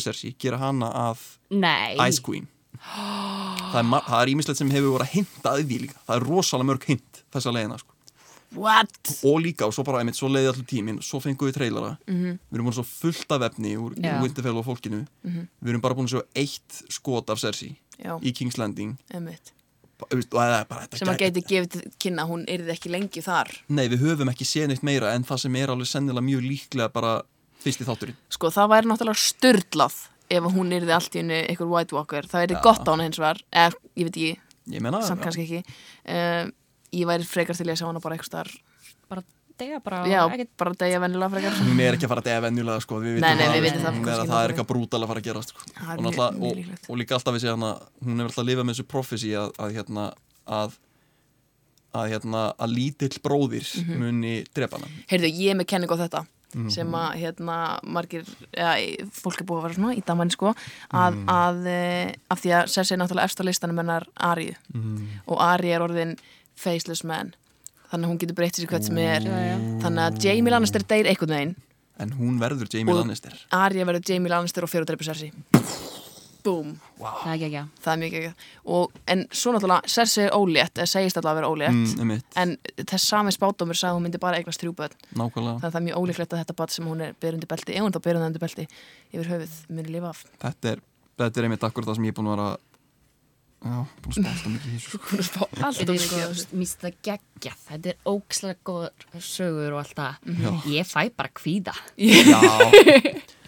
[0.00, 1.20] Cersei, gera hana að
[1.50, 1.96] Nei.
[2.08, 2.48] Ice Queen.
[2.80, 5.98] Það er, er ímislegt sem hefur voru að hinta að því líka.
[6.06, 7.94] Það er rosalega mörg hint þessa leiðina sko.
[8.54, 9.10] what?
[9.22, 12.38] og líka og svo bara einmitt, svo leiði allir tíminn svo fengum við trailara Mhm.
[12.50, 14.20] við erum búin svo fullt af efni úr Já.
[14.22, 15.06] Winterfell og fólkinu.
[15.24, 18.98] Við erum bara búin sjá eitt skot af Cersei já, í King's Landing.
[19.14, 19.52] Ummitt
[20.30, 23.50] Bara sem að gæti- geti gefið til kynna hún yrði ekki lengi þar.
[23.68, 26.92] Nei við höfum ekki séð neitt meira en það sem er alveg sennilega mjög líklega
[26.92, 27.22] bara
[27.62, 28.16] fyrst í þátturinn.
[28.30, 29.96] Sko það væri náttúrulega störlað
[30.30, 32.22] ef að hún yrði allt í henni einhver White Walker.
[32.22, 32.62] Það yrði Já.
[32.62, 33.42] gott á hana hins vegar.
[33.52, 34.38] Eða ég veit ekki,
[34.70, 35.62] ég menna samt kannski ekki.
[36.06, 36.52] Um,
[36.92, 38.56] ég væri frekar til að sjá hana bara eitthvað starf
[39.10, 39.22] Bara
[39.60, 42.42] dega bara já, ekkert bara degja vennilega frekar hún er ekki að fara að deyja
[42.46, 44.44] venjulega sko, við vitum Nei, nei, það, við vitum það, hún er kannski að það
[44.44, 45.66] er eitthvað brútal að fara að gera sko.
[45.78, 47.70] Það er og, og, og líka alltaf við sé hana
[48.04, 50.06] hún hefur alltaf að lifa með þessu profesi að, að, hérna,
[50.60, 50.78] að
[51.90, 53.96] að, hérna, að lítill bróðir Mhm.
[53.98, 56.70] muni drepa hana heyrðu, ég er með kenning á þetta Mhm.
[56.70, 60.50] sem að hérna margir eða, fólk er búið að vera svona í damann sko
[60.90, 61.26] að, Mhm.
[61.26, 65.06] að, að, að því að Cersei er náttúrulega eftir listanum hennar Arju Mhm.
[65.28, 66.16] og Arju er orðin
[66.56, 67.34] faceless man
[67.90, 69.20] þannig að hún getur breytt sér hvert sem er.
[69.26, 69.56] Já, já.
[69.84, 71.54] þannig að Jamie Lannister deyr einhvern veginn.
[72.00, 73.34] En hún verður Jamie Og- Lannister.
[73.52, 75.32] Arya verður Jamie Lannister og fyrir að dreipa Cersei
[76.40, 80.32] Búm, Það er ekki ekki það er mikið ekki og, En svo náttúrulega, Cersei er
[80.32, 81.98] ólétt eða segist alltaf að vera ólétt.
[82.00, 84.96] Mm, en þess sami spátumur sagði að hún myndi bara eignast þrjú börn.
[85.12, 85.60] Nákvæmlega.
[85.60, 87.76] Þannig að það er mjög ólíklegt að þetta bad sem hún er byrjandi undir belti
[87.76, 88.66] ef hún þá byrjandi undir belti
[89.12, 90.24] yfir höfuð muni lifa af.
[90.46, 90.82] Þetta er,
[91.20, 92.48] þetta er einmitt akkur það sem ég er búin að vera
[93.60, 95.00] já, búin að spásta mikið í þessu sko.
[95.10, 97.58] hún er spá Þetta alltaf mikið sko, mér finnst það geggjað.
[97.70, 98.92] Þetta er ókslega góður
[99.24, 100.14] sögur og allt það.
[100.40, 100.50] Já.
[100.74, 101.74] Ég fæ bara kvíða.
[102.00, 102.40] Já,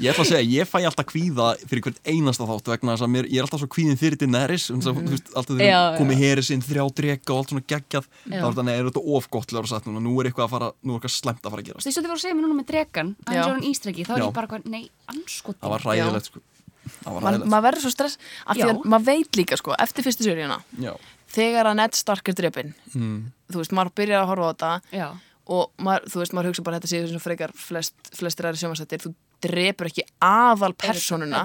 [0.02, 3.12] ég ætla að segja, ég fæ alltaf kvíða fyrir hvert einasta þátt vegna þess að
[3.14, 5.80] mér, ég er alltaf svo kvíðin fyrir um þess að, þú veist, alltaf þegar já.
[6.00, 9.04] komið herið sinn, þrjá drega og allt svona geggjað þá er þetta, nei, er þetta
[9.16, 11.16] of gott til að vera sagt núna, nú er eitthvað að fara, nú er eitthvað
[11.18, 13.10] slemt að fara að Þú gerast veist, þú voru að segja mér núna með dregan
[17.06, 20.92] maður verður svo stress af því að maður veit líka sko eftir fyrstu sérjuna já.
[21.34, 23.18] þegar að Ned Stark er drefin mm.
[23.52, 25.08] þú veist, maður byrjar að horfa á þetta Já,
[25.52, 29.02] og maður, þú veist, maður hugsa bara þetta séu þessum frekar flest, flestir aðri sjómasættir
[29.06, 31.40] þú drepur ekki aðal personuna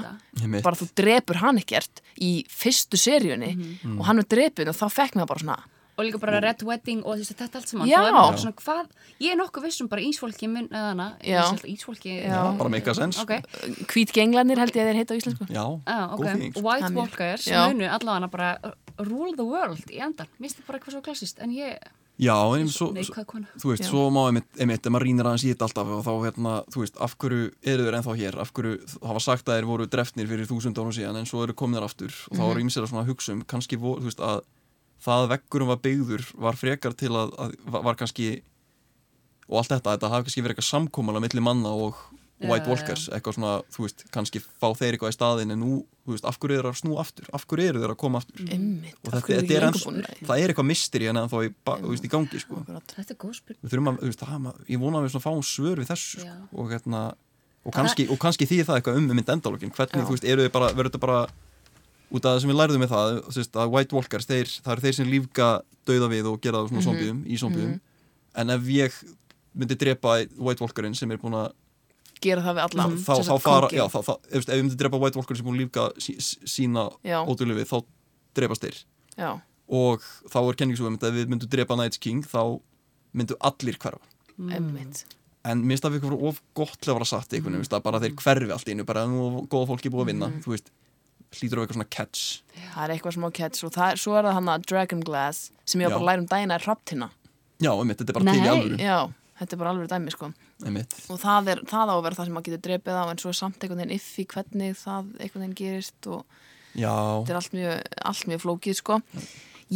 [0.61, 3.97] bara þú drepur hann ekkert í fyrstu seríunni Mhm.
[3.99, 5.57] og hann er drepun og þá fekk mér bara svona
[5.97, 7.89] og líka bara Red Wedding og veist þetta allt saman.
[7.89, 8.87] Er svona hvað,
[9.19, 11.41] ég er nokkuð vissum bara ísfólki mun eða hana, Já.
[11.65, 12.57] ísfólki Já.
[12.57, 13.33] bara make a sense ok,
[13.89, 15.47] hvít genglanir held ég að þeir heita á íslensku.
[15.49, 16.65] Já, ah, góð ok, þýðing, sko.
[16.67, 20.59] White Það er Walkers munu allavega bara uh, rule the world í endan, mér finnst
[20.61, 21.77] þetta bara eitthvað svo klassist en ég,
[22.17, 23.47] já, en hvað kona?
[23.61, 23.89] þú veist, Já.
[23.91, 26.81] svo má einmitt, einmitt ef maður rínir aðeins í þetta alltaf og þá hérna, þú
[26.81, 28.37] veist, af hverju eru þeir ennþá hér?
[28.41, 31.53] Af hverju hafa sagt að þeir voru drefnir fyrir þúsund árum síðan en svo eru
[31.53, 32.13] komin þar aftur?
[32.31, 32.51] Og þá Mhm.
[32.51, 34.41] eru ímsir að svona hugsa um, kannski, þú veist, að
[35.03, 38.29] það veggurum var byggður var frekar til að, að var, kannski
[39.47, 41.99] og allt þetta, þetta hafi kannski verið eitthvað samkómala milli manna og
[42.37, 45.77] White já, Walkers eitthvað svona, þú veist, kannski fá þeir eitthvað í staðin en nú,
[46.05, 47.29] þú veist, af hverju eru þeir að snú aftur?
[47.33, 48.43] Af hverju eru þeir að koma aftur?
[48.45, 50.27] Einmitt, og þetta, þetta er því?
[50.27, 51.49] það er eitthvað misteri en þá í,
[51.97, 52.61] í gangi sko.
[52.67, 53.63] Þetta er góð spurning.
[53.63, 56.21] Við þurfum að, þú veist, það, ég vona að við svona fáum svör við þessu
[56.21, 57.01] sko, og hérna
[57.67, 60.53] og kannski, og kannski því það eitthvað um mynd endalókin hvernig, þú veist, eru þið
[60.53, 61.19] bara, verður þetta bara
[62.07, 64.85] út af það sem við lærðum með það veist, að White Walkers, þeir, það eru
[64.85, 65.47] þeir sem lífga
[65.87, 67.77] dauða við og gera það svona zombiðum í zombiðum,
[68.41, 68.99] en ef ég
[69.57, 71.51] myndi drepa White Walkerinn sem er búin að
[72.23, 74.63] gera það við alla þá, sem þá sagt fara, já, þá, þá, ef, ef ég
[74.63, 76.87] myndi drepa White Walkerinn sem er búin að lífga sí, sí- sína
[77.27, 77.77] ódölu við, þá
[78.37, 78.79] drepast þeir.
[79.17, 79.31] Já,
[79.67, 82.59] og þá er kenningsugum ef við myndum drepa Night King þá
[83.17, 84.01] myndu allir hverfa.
[84.37, 85.03] Einmitt.
[85.47, 87.81] En mér finnst það fyrir of gott að vera satt veginn, mm.
[87.83, 90.71] bara þeir hverfi allt einu bara nú er góða fólki búið að vinna þú veist,
[91.35, 92.41] hlýtur á eitthvað svona catch.
[92.57, 95.51] Það er eitthvað smá catch og það er, svo er það hann að Dragon Glass
[95.67, 97.09] sem ég var bara að læra um dagina er hraptina
[97.61, 98.51] já, einmitt, þetta er bara til í Nei.
[98.53, 98.77] alvöru.
[98.81, 98.97] Já,
[99.41, 100.29] þetta er bara alveg dæmi sko.
[100.65, 103.21] Einmitt, og það, er, það á að vera það sem maður getur drepið á en
[103.21, 106.39] svo er samt einhvern veginn iffi hvernig það einhvern veginn gerist og
[106.77, 109.01] já, þetta er allt mjög, allt mjög flókið sko.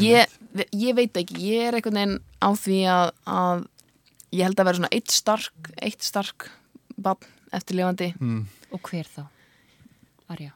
[0.02, 0.34] Ég,
[0.72, 3.68] ég veit ekki, ég er einhvern veginn á því að, að
[4.32, 6.50] ég held að vera svona eitt stark eitt stark
[7.02, 8.14] bann eftirlifandi.
[8.22, 8.46] Mm.
[8.72, 9.24] og hver þá?
[10.32, 10.54] Arja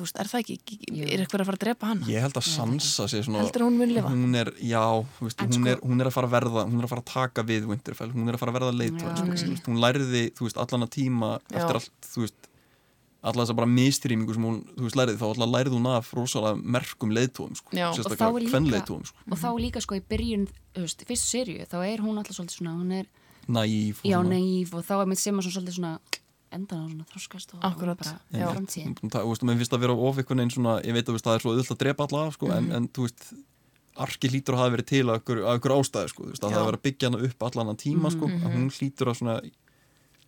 [0.00, 2.08] þú veist, er það ekki, er eitthvað að fara að drepa hana?
[2.10, 4.12] Ég held að Sansa sé svona heldur að hún mun lifa?
[4.16, 4.82] hún er, já,
[5.20, 7.10] veist, hún, sko- er, hún er að fara að verða hún er að fara að
[7.12, 10.60] taka við Winterfell, hún er að fara að verða Já, sko, hún lærði þú veist,
[10.64, 11.60] allan að tíma Já.
[11.60, 12.48] eftir allt þú veist,
[13.20, 16.56] alla þessa bara mistrýmingu sem hún, þú veist, lærði, þá allan lærði hún af rosalega
[16.76, 21.04] merkum leiðtóðum, sko, sérstaklega líka- kvenleiðtóðum, sko, og þá líka sko í byrjun, þú veist,
[21.04, 23.10] fyrstu serju þá er hún alltaf svolítið svona, hún er
[23.50, 25.92] naív og já, naív og þá er mitt sem að svolítið svona
[26.52, 28.48] endan á svona þroskast og Akkúrat, bara já.
[28.54, 28.94] framtíðin.
[29.00, 31.44] Þú veist, mér finnst að vera of einhvern veginn svona, ég veit að það er
[31.44, 32.56] svo auðvitað að drepa alla af, sko, Mhm.
[32.58, 33.32] en, en þú veist
[34.00, 36.68] arki hlýtur að hafa verið til að ykkur, ástæðu sko, þú veist, að það er
[36.70, 39.40] verið að byggja hana upp allan að tíma sko, að hún hlýtur að svona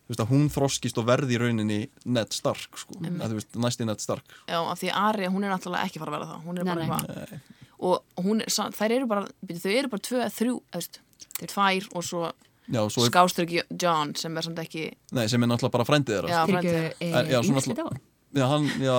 [0.03, 3.53] þú veist, að hún þroskist og verði í rauninni Ned Stark sko, að þú veist,
[3.55, 6.41] næsti Ned Stark Já, af því Arya, hún er náttúrulega ekki fara að vera það
[13.09, 16.53] skástryggi John sem er samt ekki nei, sem er náttúrulega bara frændið þeirra Já, sko.
[16.53, 16.73] frændi.
[16.73, 17.93] Fyrir þeirra.
[17.93, 18.95] Eh, já, hann, já.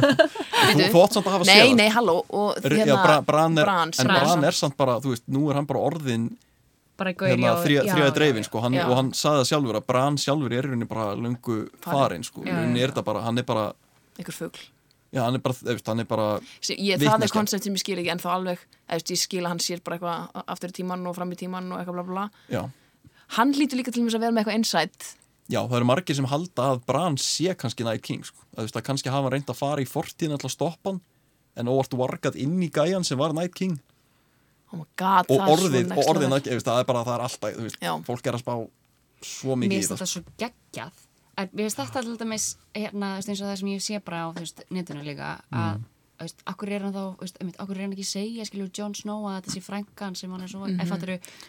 [0.92, 2.16] Þú átt samt að hafa séð Nei, nei, halló
[2.60, 3.56] hérna, já, Bra- Bran
[4.44, 6.26] er, samt bara, þú veist, nú er hann bara orðin
[7.00, 10.68] hérna, já, dreifin sko, hann, og hann saði það sjálfur að Bran sjálfur er í
[10.68, 13.70] rauninni bara lungu farin sko, Já, já, er þetta bara, hann er bara
[14.20, 14.66] einhver fugl.
[15.10, 16.26] Já, hann er bara, þú veist, hann er bara
[16.60, 18.60] Sem- ég, það er koncept sem ég skil ekki en þá alveg,
[18.92, 21.72] veist, ég skil að hann sér bara eitthvað aftur í tíman og fram í tíman
[21.72, 22.60] og eitthvað bla bla bla
[23.36, 25.08] hann lítur líka til að vera með eitthvað insight
[25.50, 28.66] já, það eru margir sem halda að Bran sé kannski Night King sko, að, þú
[28.68, 31.00] veist, að kannski hafa hann reynd að fara í fortíðin alltaf að stoppa hann,
[31.58, 33.78] en óvart vargat inn í gæjan sem var Night King
[34.70, 36.28] oh my god, og það er orðið, og orðið.
[36.30, 37.92] Night King, þú veist, það er bara, það er alltaf, þú veist, Já.
[38.06, 38.52] fólk er að spá
[39.30, 41.00] svo mér mikið í finnst þetta svo geggjað
[41.40, 44.00] en mér finnst þetta alltaf dæmis hérna, þú veist, eins og það sem ég sé
[44.06, 45.88] bara á þú veist, netinu líka að Mm.
[46.20, 48.44] Þú veist, akkur er hann þá, þú veist, einmitt, akkur er hann ekki að segja
[48.48, 50.80] skilur Jon Snow að þetta sé frænkan sem hann er svo, mm -hmm.
[50.80, 50.80] En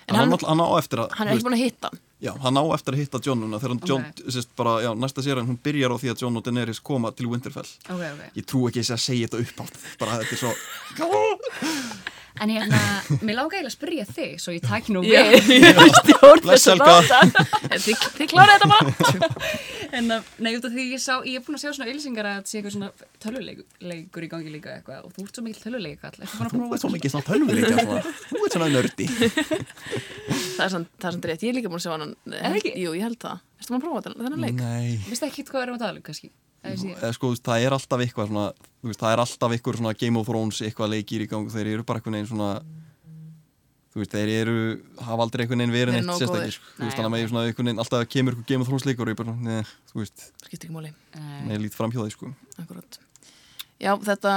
[0.07, 1.99] En hann, hann- hann, á eftir að hann er ekki búin að hitta hann.
[2.21, 4.31] Já, hann á eftir að hitta John núna þegar hann John, Ok.
[4.31, 7.27] sérst bara, já, næsta sér hún byrjar á því að John og Daenerys koma til
[7.27, 7.67] Winterfell.
[7.89, 8.21] Ok, ok.
[8.35, 10.53] Ég trú ekki að segja þetta upp átt bara þetta er svo
[12.39, 12.79] en hérna,
[13.19, 15.67] mér lága eiginlega að spyrja þig svo ég taki nú Ég við.
[15.99, 17.19] Stjórn Bless, þess að ráta
[17.75, 18.85] Þið þið kláraði þetta bara
[19.99, 22.29] en að, nei, út af því ég sá, ég er búin að sjá svona ylsingar
[22.31, 22.89] að sé eitthvað svona
[23.25, 26.93] töluleikur í gangi líka eitthvað og þú ert svo mikil töluleikall Þú prófa ert svo
[26.95, 28.01] mikið svona tölvuleikja svona
[28.31, 29.07] Þú ert svona nördi.
[29.11, 32.47] Það er sann, það er sann rétt, ég er líka búin að sjá hann Er
[32.47, 32.73] það ekki?
[32.85, 33.43] Jú, ég held það.
[33.61, 34.55] Erstu maður að prófa þennan leik?
[34.61, 36.31] Nei
[36.61, 36.93] Ekki?
[36.93, 38.45] Eða sko, það er alltaf eitthvað svona
[38.85, 41.85] veist, það er alltaf eitthvað svona Game of Thrones eitthvað leikir í gang þeir eru
[41.87, 42.49] bara eitthvað neginn svona
[43.91, 44.57] þú veist, þeir eru
[45.01, 46.53] hafa aldrei eitthvað neginn verið neitt góðir.
[46.55, 46.73] sko.
[46.77, 49.09] þú veist, þannig að maður svona eitthvað neginn alltaf kemur eitthvað Game of Thrones leikur
[49.09, 51.41] og ég bara, neð, þú veist Skiptir ekki máli, Nei.
[51.49, 52.31] neð lít fram hjá því, sko
[52.61, 53.01] akkurat
[53.81, 54.35] Já, þetta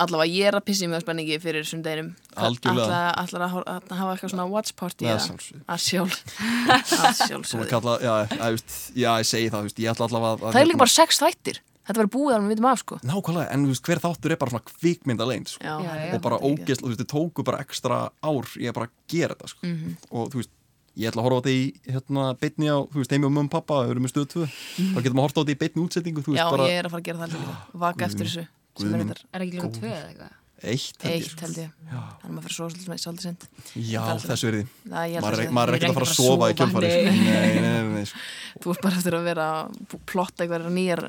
[0.00, 2.08] allavega ég er að pissi mjög spenningi fyrir sundeginum.
[2.34, 5.60] Ætlar að, hor- að hafa eitthvað svona watch party sjálfsögðu.
[5.68, 6.18] að sjálf
[7.04, 7.94] að sjálfsögðu.
[8.02, 10.50] Já, já, ég segi það, veist, ég ætla allavega að...
[10.50, 11.62] það er líka bara sex þættir.
[11.84, 12.96] Þetta verður búið að við vitum af sko.
[13.04, 15.74] Nákvæmlega, en þú veist, hver þáttur er bara svona kvikmynd alveg, sko.
[16.16, 19.50] og bara ógeðslega, þú veist, þið tóku bara ekstra ár í að bara gera þetta,
[19.52, 19.68] sko.
[19.68, 19.98] Mhm.
[20.08, 20.52] og þú veist,
[20.96, 23.52] ég ætla að horfa á þetta í hérna, beinni á, þú veist, heimi og og
[23.52, 25.84] pappa, við erum með stöðu tvö, þá getum við að horfa á þetta í beinni
[25.84, 27.56] útsettingu, já veist, bara ég er að fara að gera það líka.
[27.84, 28.46] Vaka eftir þessu
[28.80, 30.40] sem er þetta Er ekki líka tvö eða eitthvað?
[30.64, 31.72] eitt, held ég, eitt held ég.
[31.88, 34.62] Þannig að maður fyrir svo svolítið svolítið sent Já, þessu er því.
[34.92, 36.38] það ég held Maður að er, er er ekkert að fara að sofa í að
[36.38, 37.02] sofa, kjölfarið, sko.
[37.04, 38.22] Nei, nei, nei, nei, sko.
[38.64, 41.04] þú ert bara eftir að vera að plotta eitthvað nýjar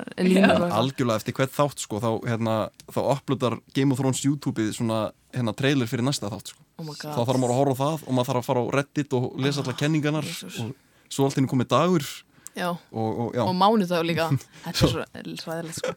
[0.80, 2.56] algjörlega eftir hvert þátt sko þá, hérna,
[2.90, 5.00] þá upplöðar Game of Thrones YouTube-ið svona
[5.34, 6.62] hérna, trailer fyrir næsta þátt sko.
[6.76, 8.66] oh my þá þarf maður að horfa á það og maður þarf að fara á
[8.80, 10.60] Reddit og lesa allar kenningarnar Jesus.
[10.60, 10.74] og
[11.08, 12.08] svo allt henni komið dagur
[12.56, 14.30] já, og, og og mánudag líka.
[14.66, 14.90] Þetta
[15.22, 15.94] er svo ræðilegt sko.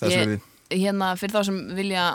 [0.00, 0.40] Þessu er því
[0.72, 2.10] hérna fyrir þá sem vilja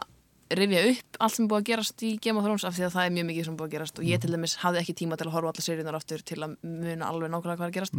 [0.55, 3.08] rifja upp allt sem búið að gerast í Game of Thrones af því að það
[3.08, 3.97] er mjög mikið sem búið að gerast.
[3.99, 6.53] Og ég til dæmis hafði ekki tíma til að horfa alla seríunar aftur til að
[6.64, 7.97] muna alveg nákvæmlega hvað er að gerast.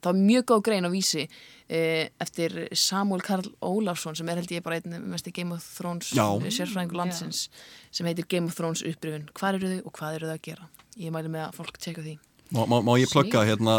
[0.00, 4.54] Það var mjög góð grein á vísi eh, eftir Samuel Karl Ólafsson sem er held
[4.56, 6.24] ég bara einn mest í Game of Thrones Já.
[6.48, 7.48] sérfræðingur landsins
[7.90, 9.28] sem heitir Game of Thrones upprifun.
[9.36, 10.70] Hvað eru þau og hvað eru þau að gera?
[10.96, 12.16] Ég mæli með að fólk tjekka því
[12.50, 13.76] Má, má, má ég plugga hérna,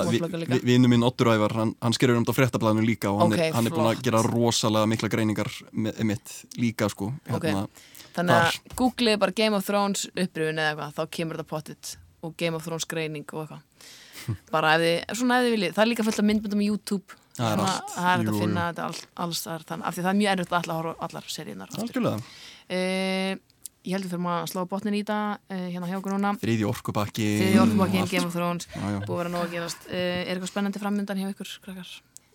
[0.63, 3.41] vinnu minn Ottur Ævar, hann, hann skerur um þetta á fréttablaðinu líka og hann, Ok,
[3.43, 7.65] er, hann er búin að gera rosalega mikla greiningar með, mitt líka sko hérna,
[8.15, 8.59] þannig að Þar.
[8.80, 11.91] googlið bara Game of Thrones upprifun eða eitthvað, þá kemur þetta pottit
[12.24, 13.67] og Game of Thrones greining og eitthvað.
[14.53, 17.15] Bara ef þið, svona ef þið viljið það er líka fullt af myndbundum í YouTube.
[17.36, 17.93] Það er allt.
[17.95, 20.32] það er Jú, að finna þetta all, alls þar þannig, af því það er mjög
[20.36, 22.19] erfitt að alla horfa allar seríunar algjörlega,
[22.78, 23.32] uh,
[23.86, 26.32] ég heldur fyrir maður að slá botnin í þetta uh, hérna hjá okkur núna.
[26.42, 28.68] Þriði orkubakki Þriði orkubakkin, Game of Thrones.
[28.76, 29.88] Búið að vera nóg að gerast.
[29.90, 31.92] Uh, er eitthvað spennandi framöndan hjá ykkur krakkar?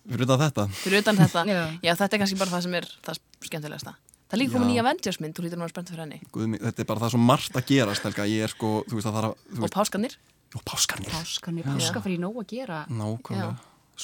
[0.07, 0.67] Fyrir utan þetta?
[0.83, 1.61] Fyrir utan þetta, Já.
[1.83, 3.95] já þetta er kannski bara það sem er það skemmtilegasta.
[4.27, 6.19] Það líka komið nýja Avengers mynd, þú hlýtur nú að vera spennt fyrir henni.
[6.35, 8.27] Guð, mig, þetta er bara það svo margt að gerast Helga.
[8.27, 10.17] ég er sko, þú veist að það er að þú og veist, páskanir
[10.57, 11.13] og páskarnir.
[11.15, 12.81] Páskan er páska fyrir nóg að gera.
[12.91, 13.53] Nákvæmlega,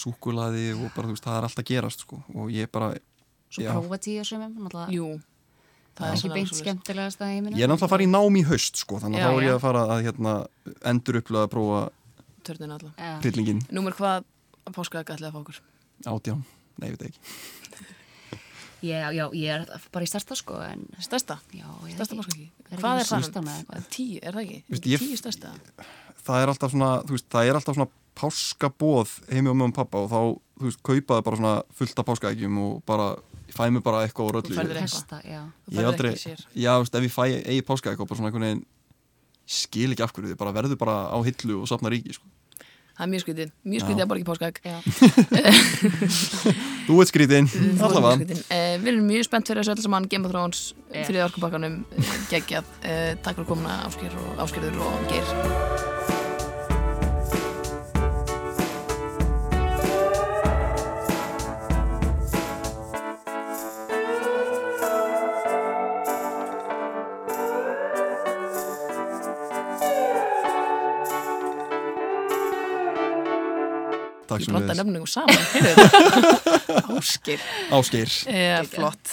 [0.03, 2.20] súkulaði og bara þú veist, það er allt að gerast sko.
[2.34, 2.93] og ég bara,
[3.53, 3.72] Svo Já.
[3.76, 5.09] prófa tíu sumum náttúrulega jú,
[5.99, 8.45] það er ekki beint skemmtilegast að heiminu ég er náttúrulega að fara í nám í
[8.49, 10.34] haust sko, þannig að þá er ég að fara að hérna,
[10.93, 11.80] endur upplega að prófa
[12.49, 13.11] törnina allan Já.
[13.24, 14.24] trillingin Númer hvað
[15.28, 15.61] að fá okkur?
[16.12, 16.45] átján,
[16.78, 17.20] nei, ég veit ekki
[18.82, 21.36] Já, já, ég er bara í stærsta sko en Stærsta?
[21.55, 22.49] já, ég Stærsta veit?
[22.72, 23.26] Er Hvað ekki er það?
[23.28, 23.84] 16 eða eitthvað?
[23.95, 24.57] Tíu, er það ekki?
[24.72, 25.53] Veist, ég- Tíu stærsta?
[26.26, 30.03] það er alltaf svona, þú veist, það er alltaf svona páskabóð heimi og mögum pappa
[30.03, 30.18] og þá,
[30.59, 33.07] þú veist, kaupaði bara svona fullt af páskaækjum og bara,
[33.53, 34.53] ég fæ mér bara eitthvað úr öllu.
[34.53, 35.24] Þú færðir eitthvað.
[35.28, 36.12] Ég hef aldrei,
[36.57, 38.64] já, þú veist, ef ég fæ eigi páskaæk og bara svona einhvern veginn
[39.53, 42.26] skil ekki af hverju, þið bara verður bara á hillu og safna ríki, sko.
[42.92, 44.76] Það er mjög skrítið, mjög skrítið að bara ekki páskaðak Já,
[46.86, 47.48] Þú ert skrítinn,
[47.80, 50.09] allavega uh, Við erum mjög spennt fyrir þessu öll saman.
[50.12, 50.61] Game of Thrones,
[50.92, 51.07] Já.
[51.09, 55.91] þriði orkubakkanum uh, geggjað, uh, takk fyrir komuna Ásker og
[74.32, 75.42] Áskerður og Geir Takk Ég sem blanda við nefningum saman,
[76.96, 77.40] Áskeir
[77.78, 78.10] Ásgeir.
[78.28, 79.04] Uh, Flott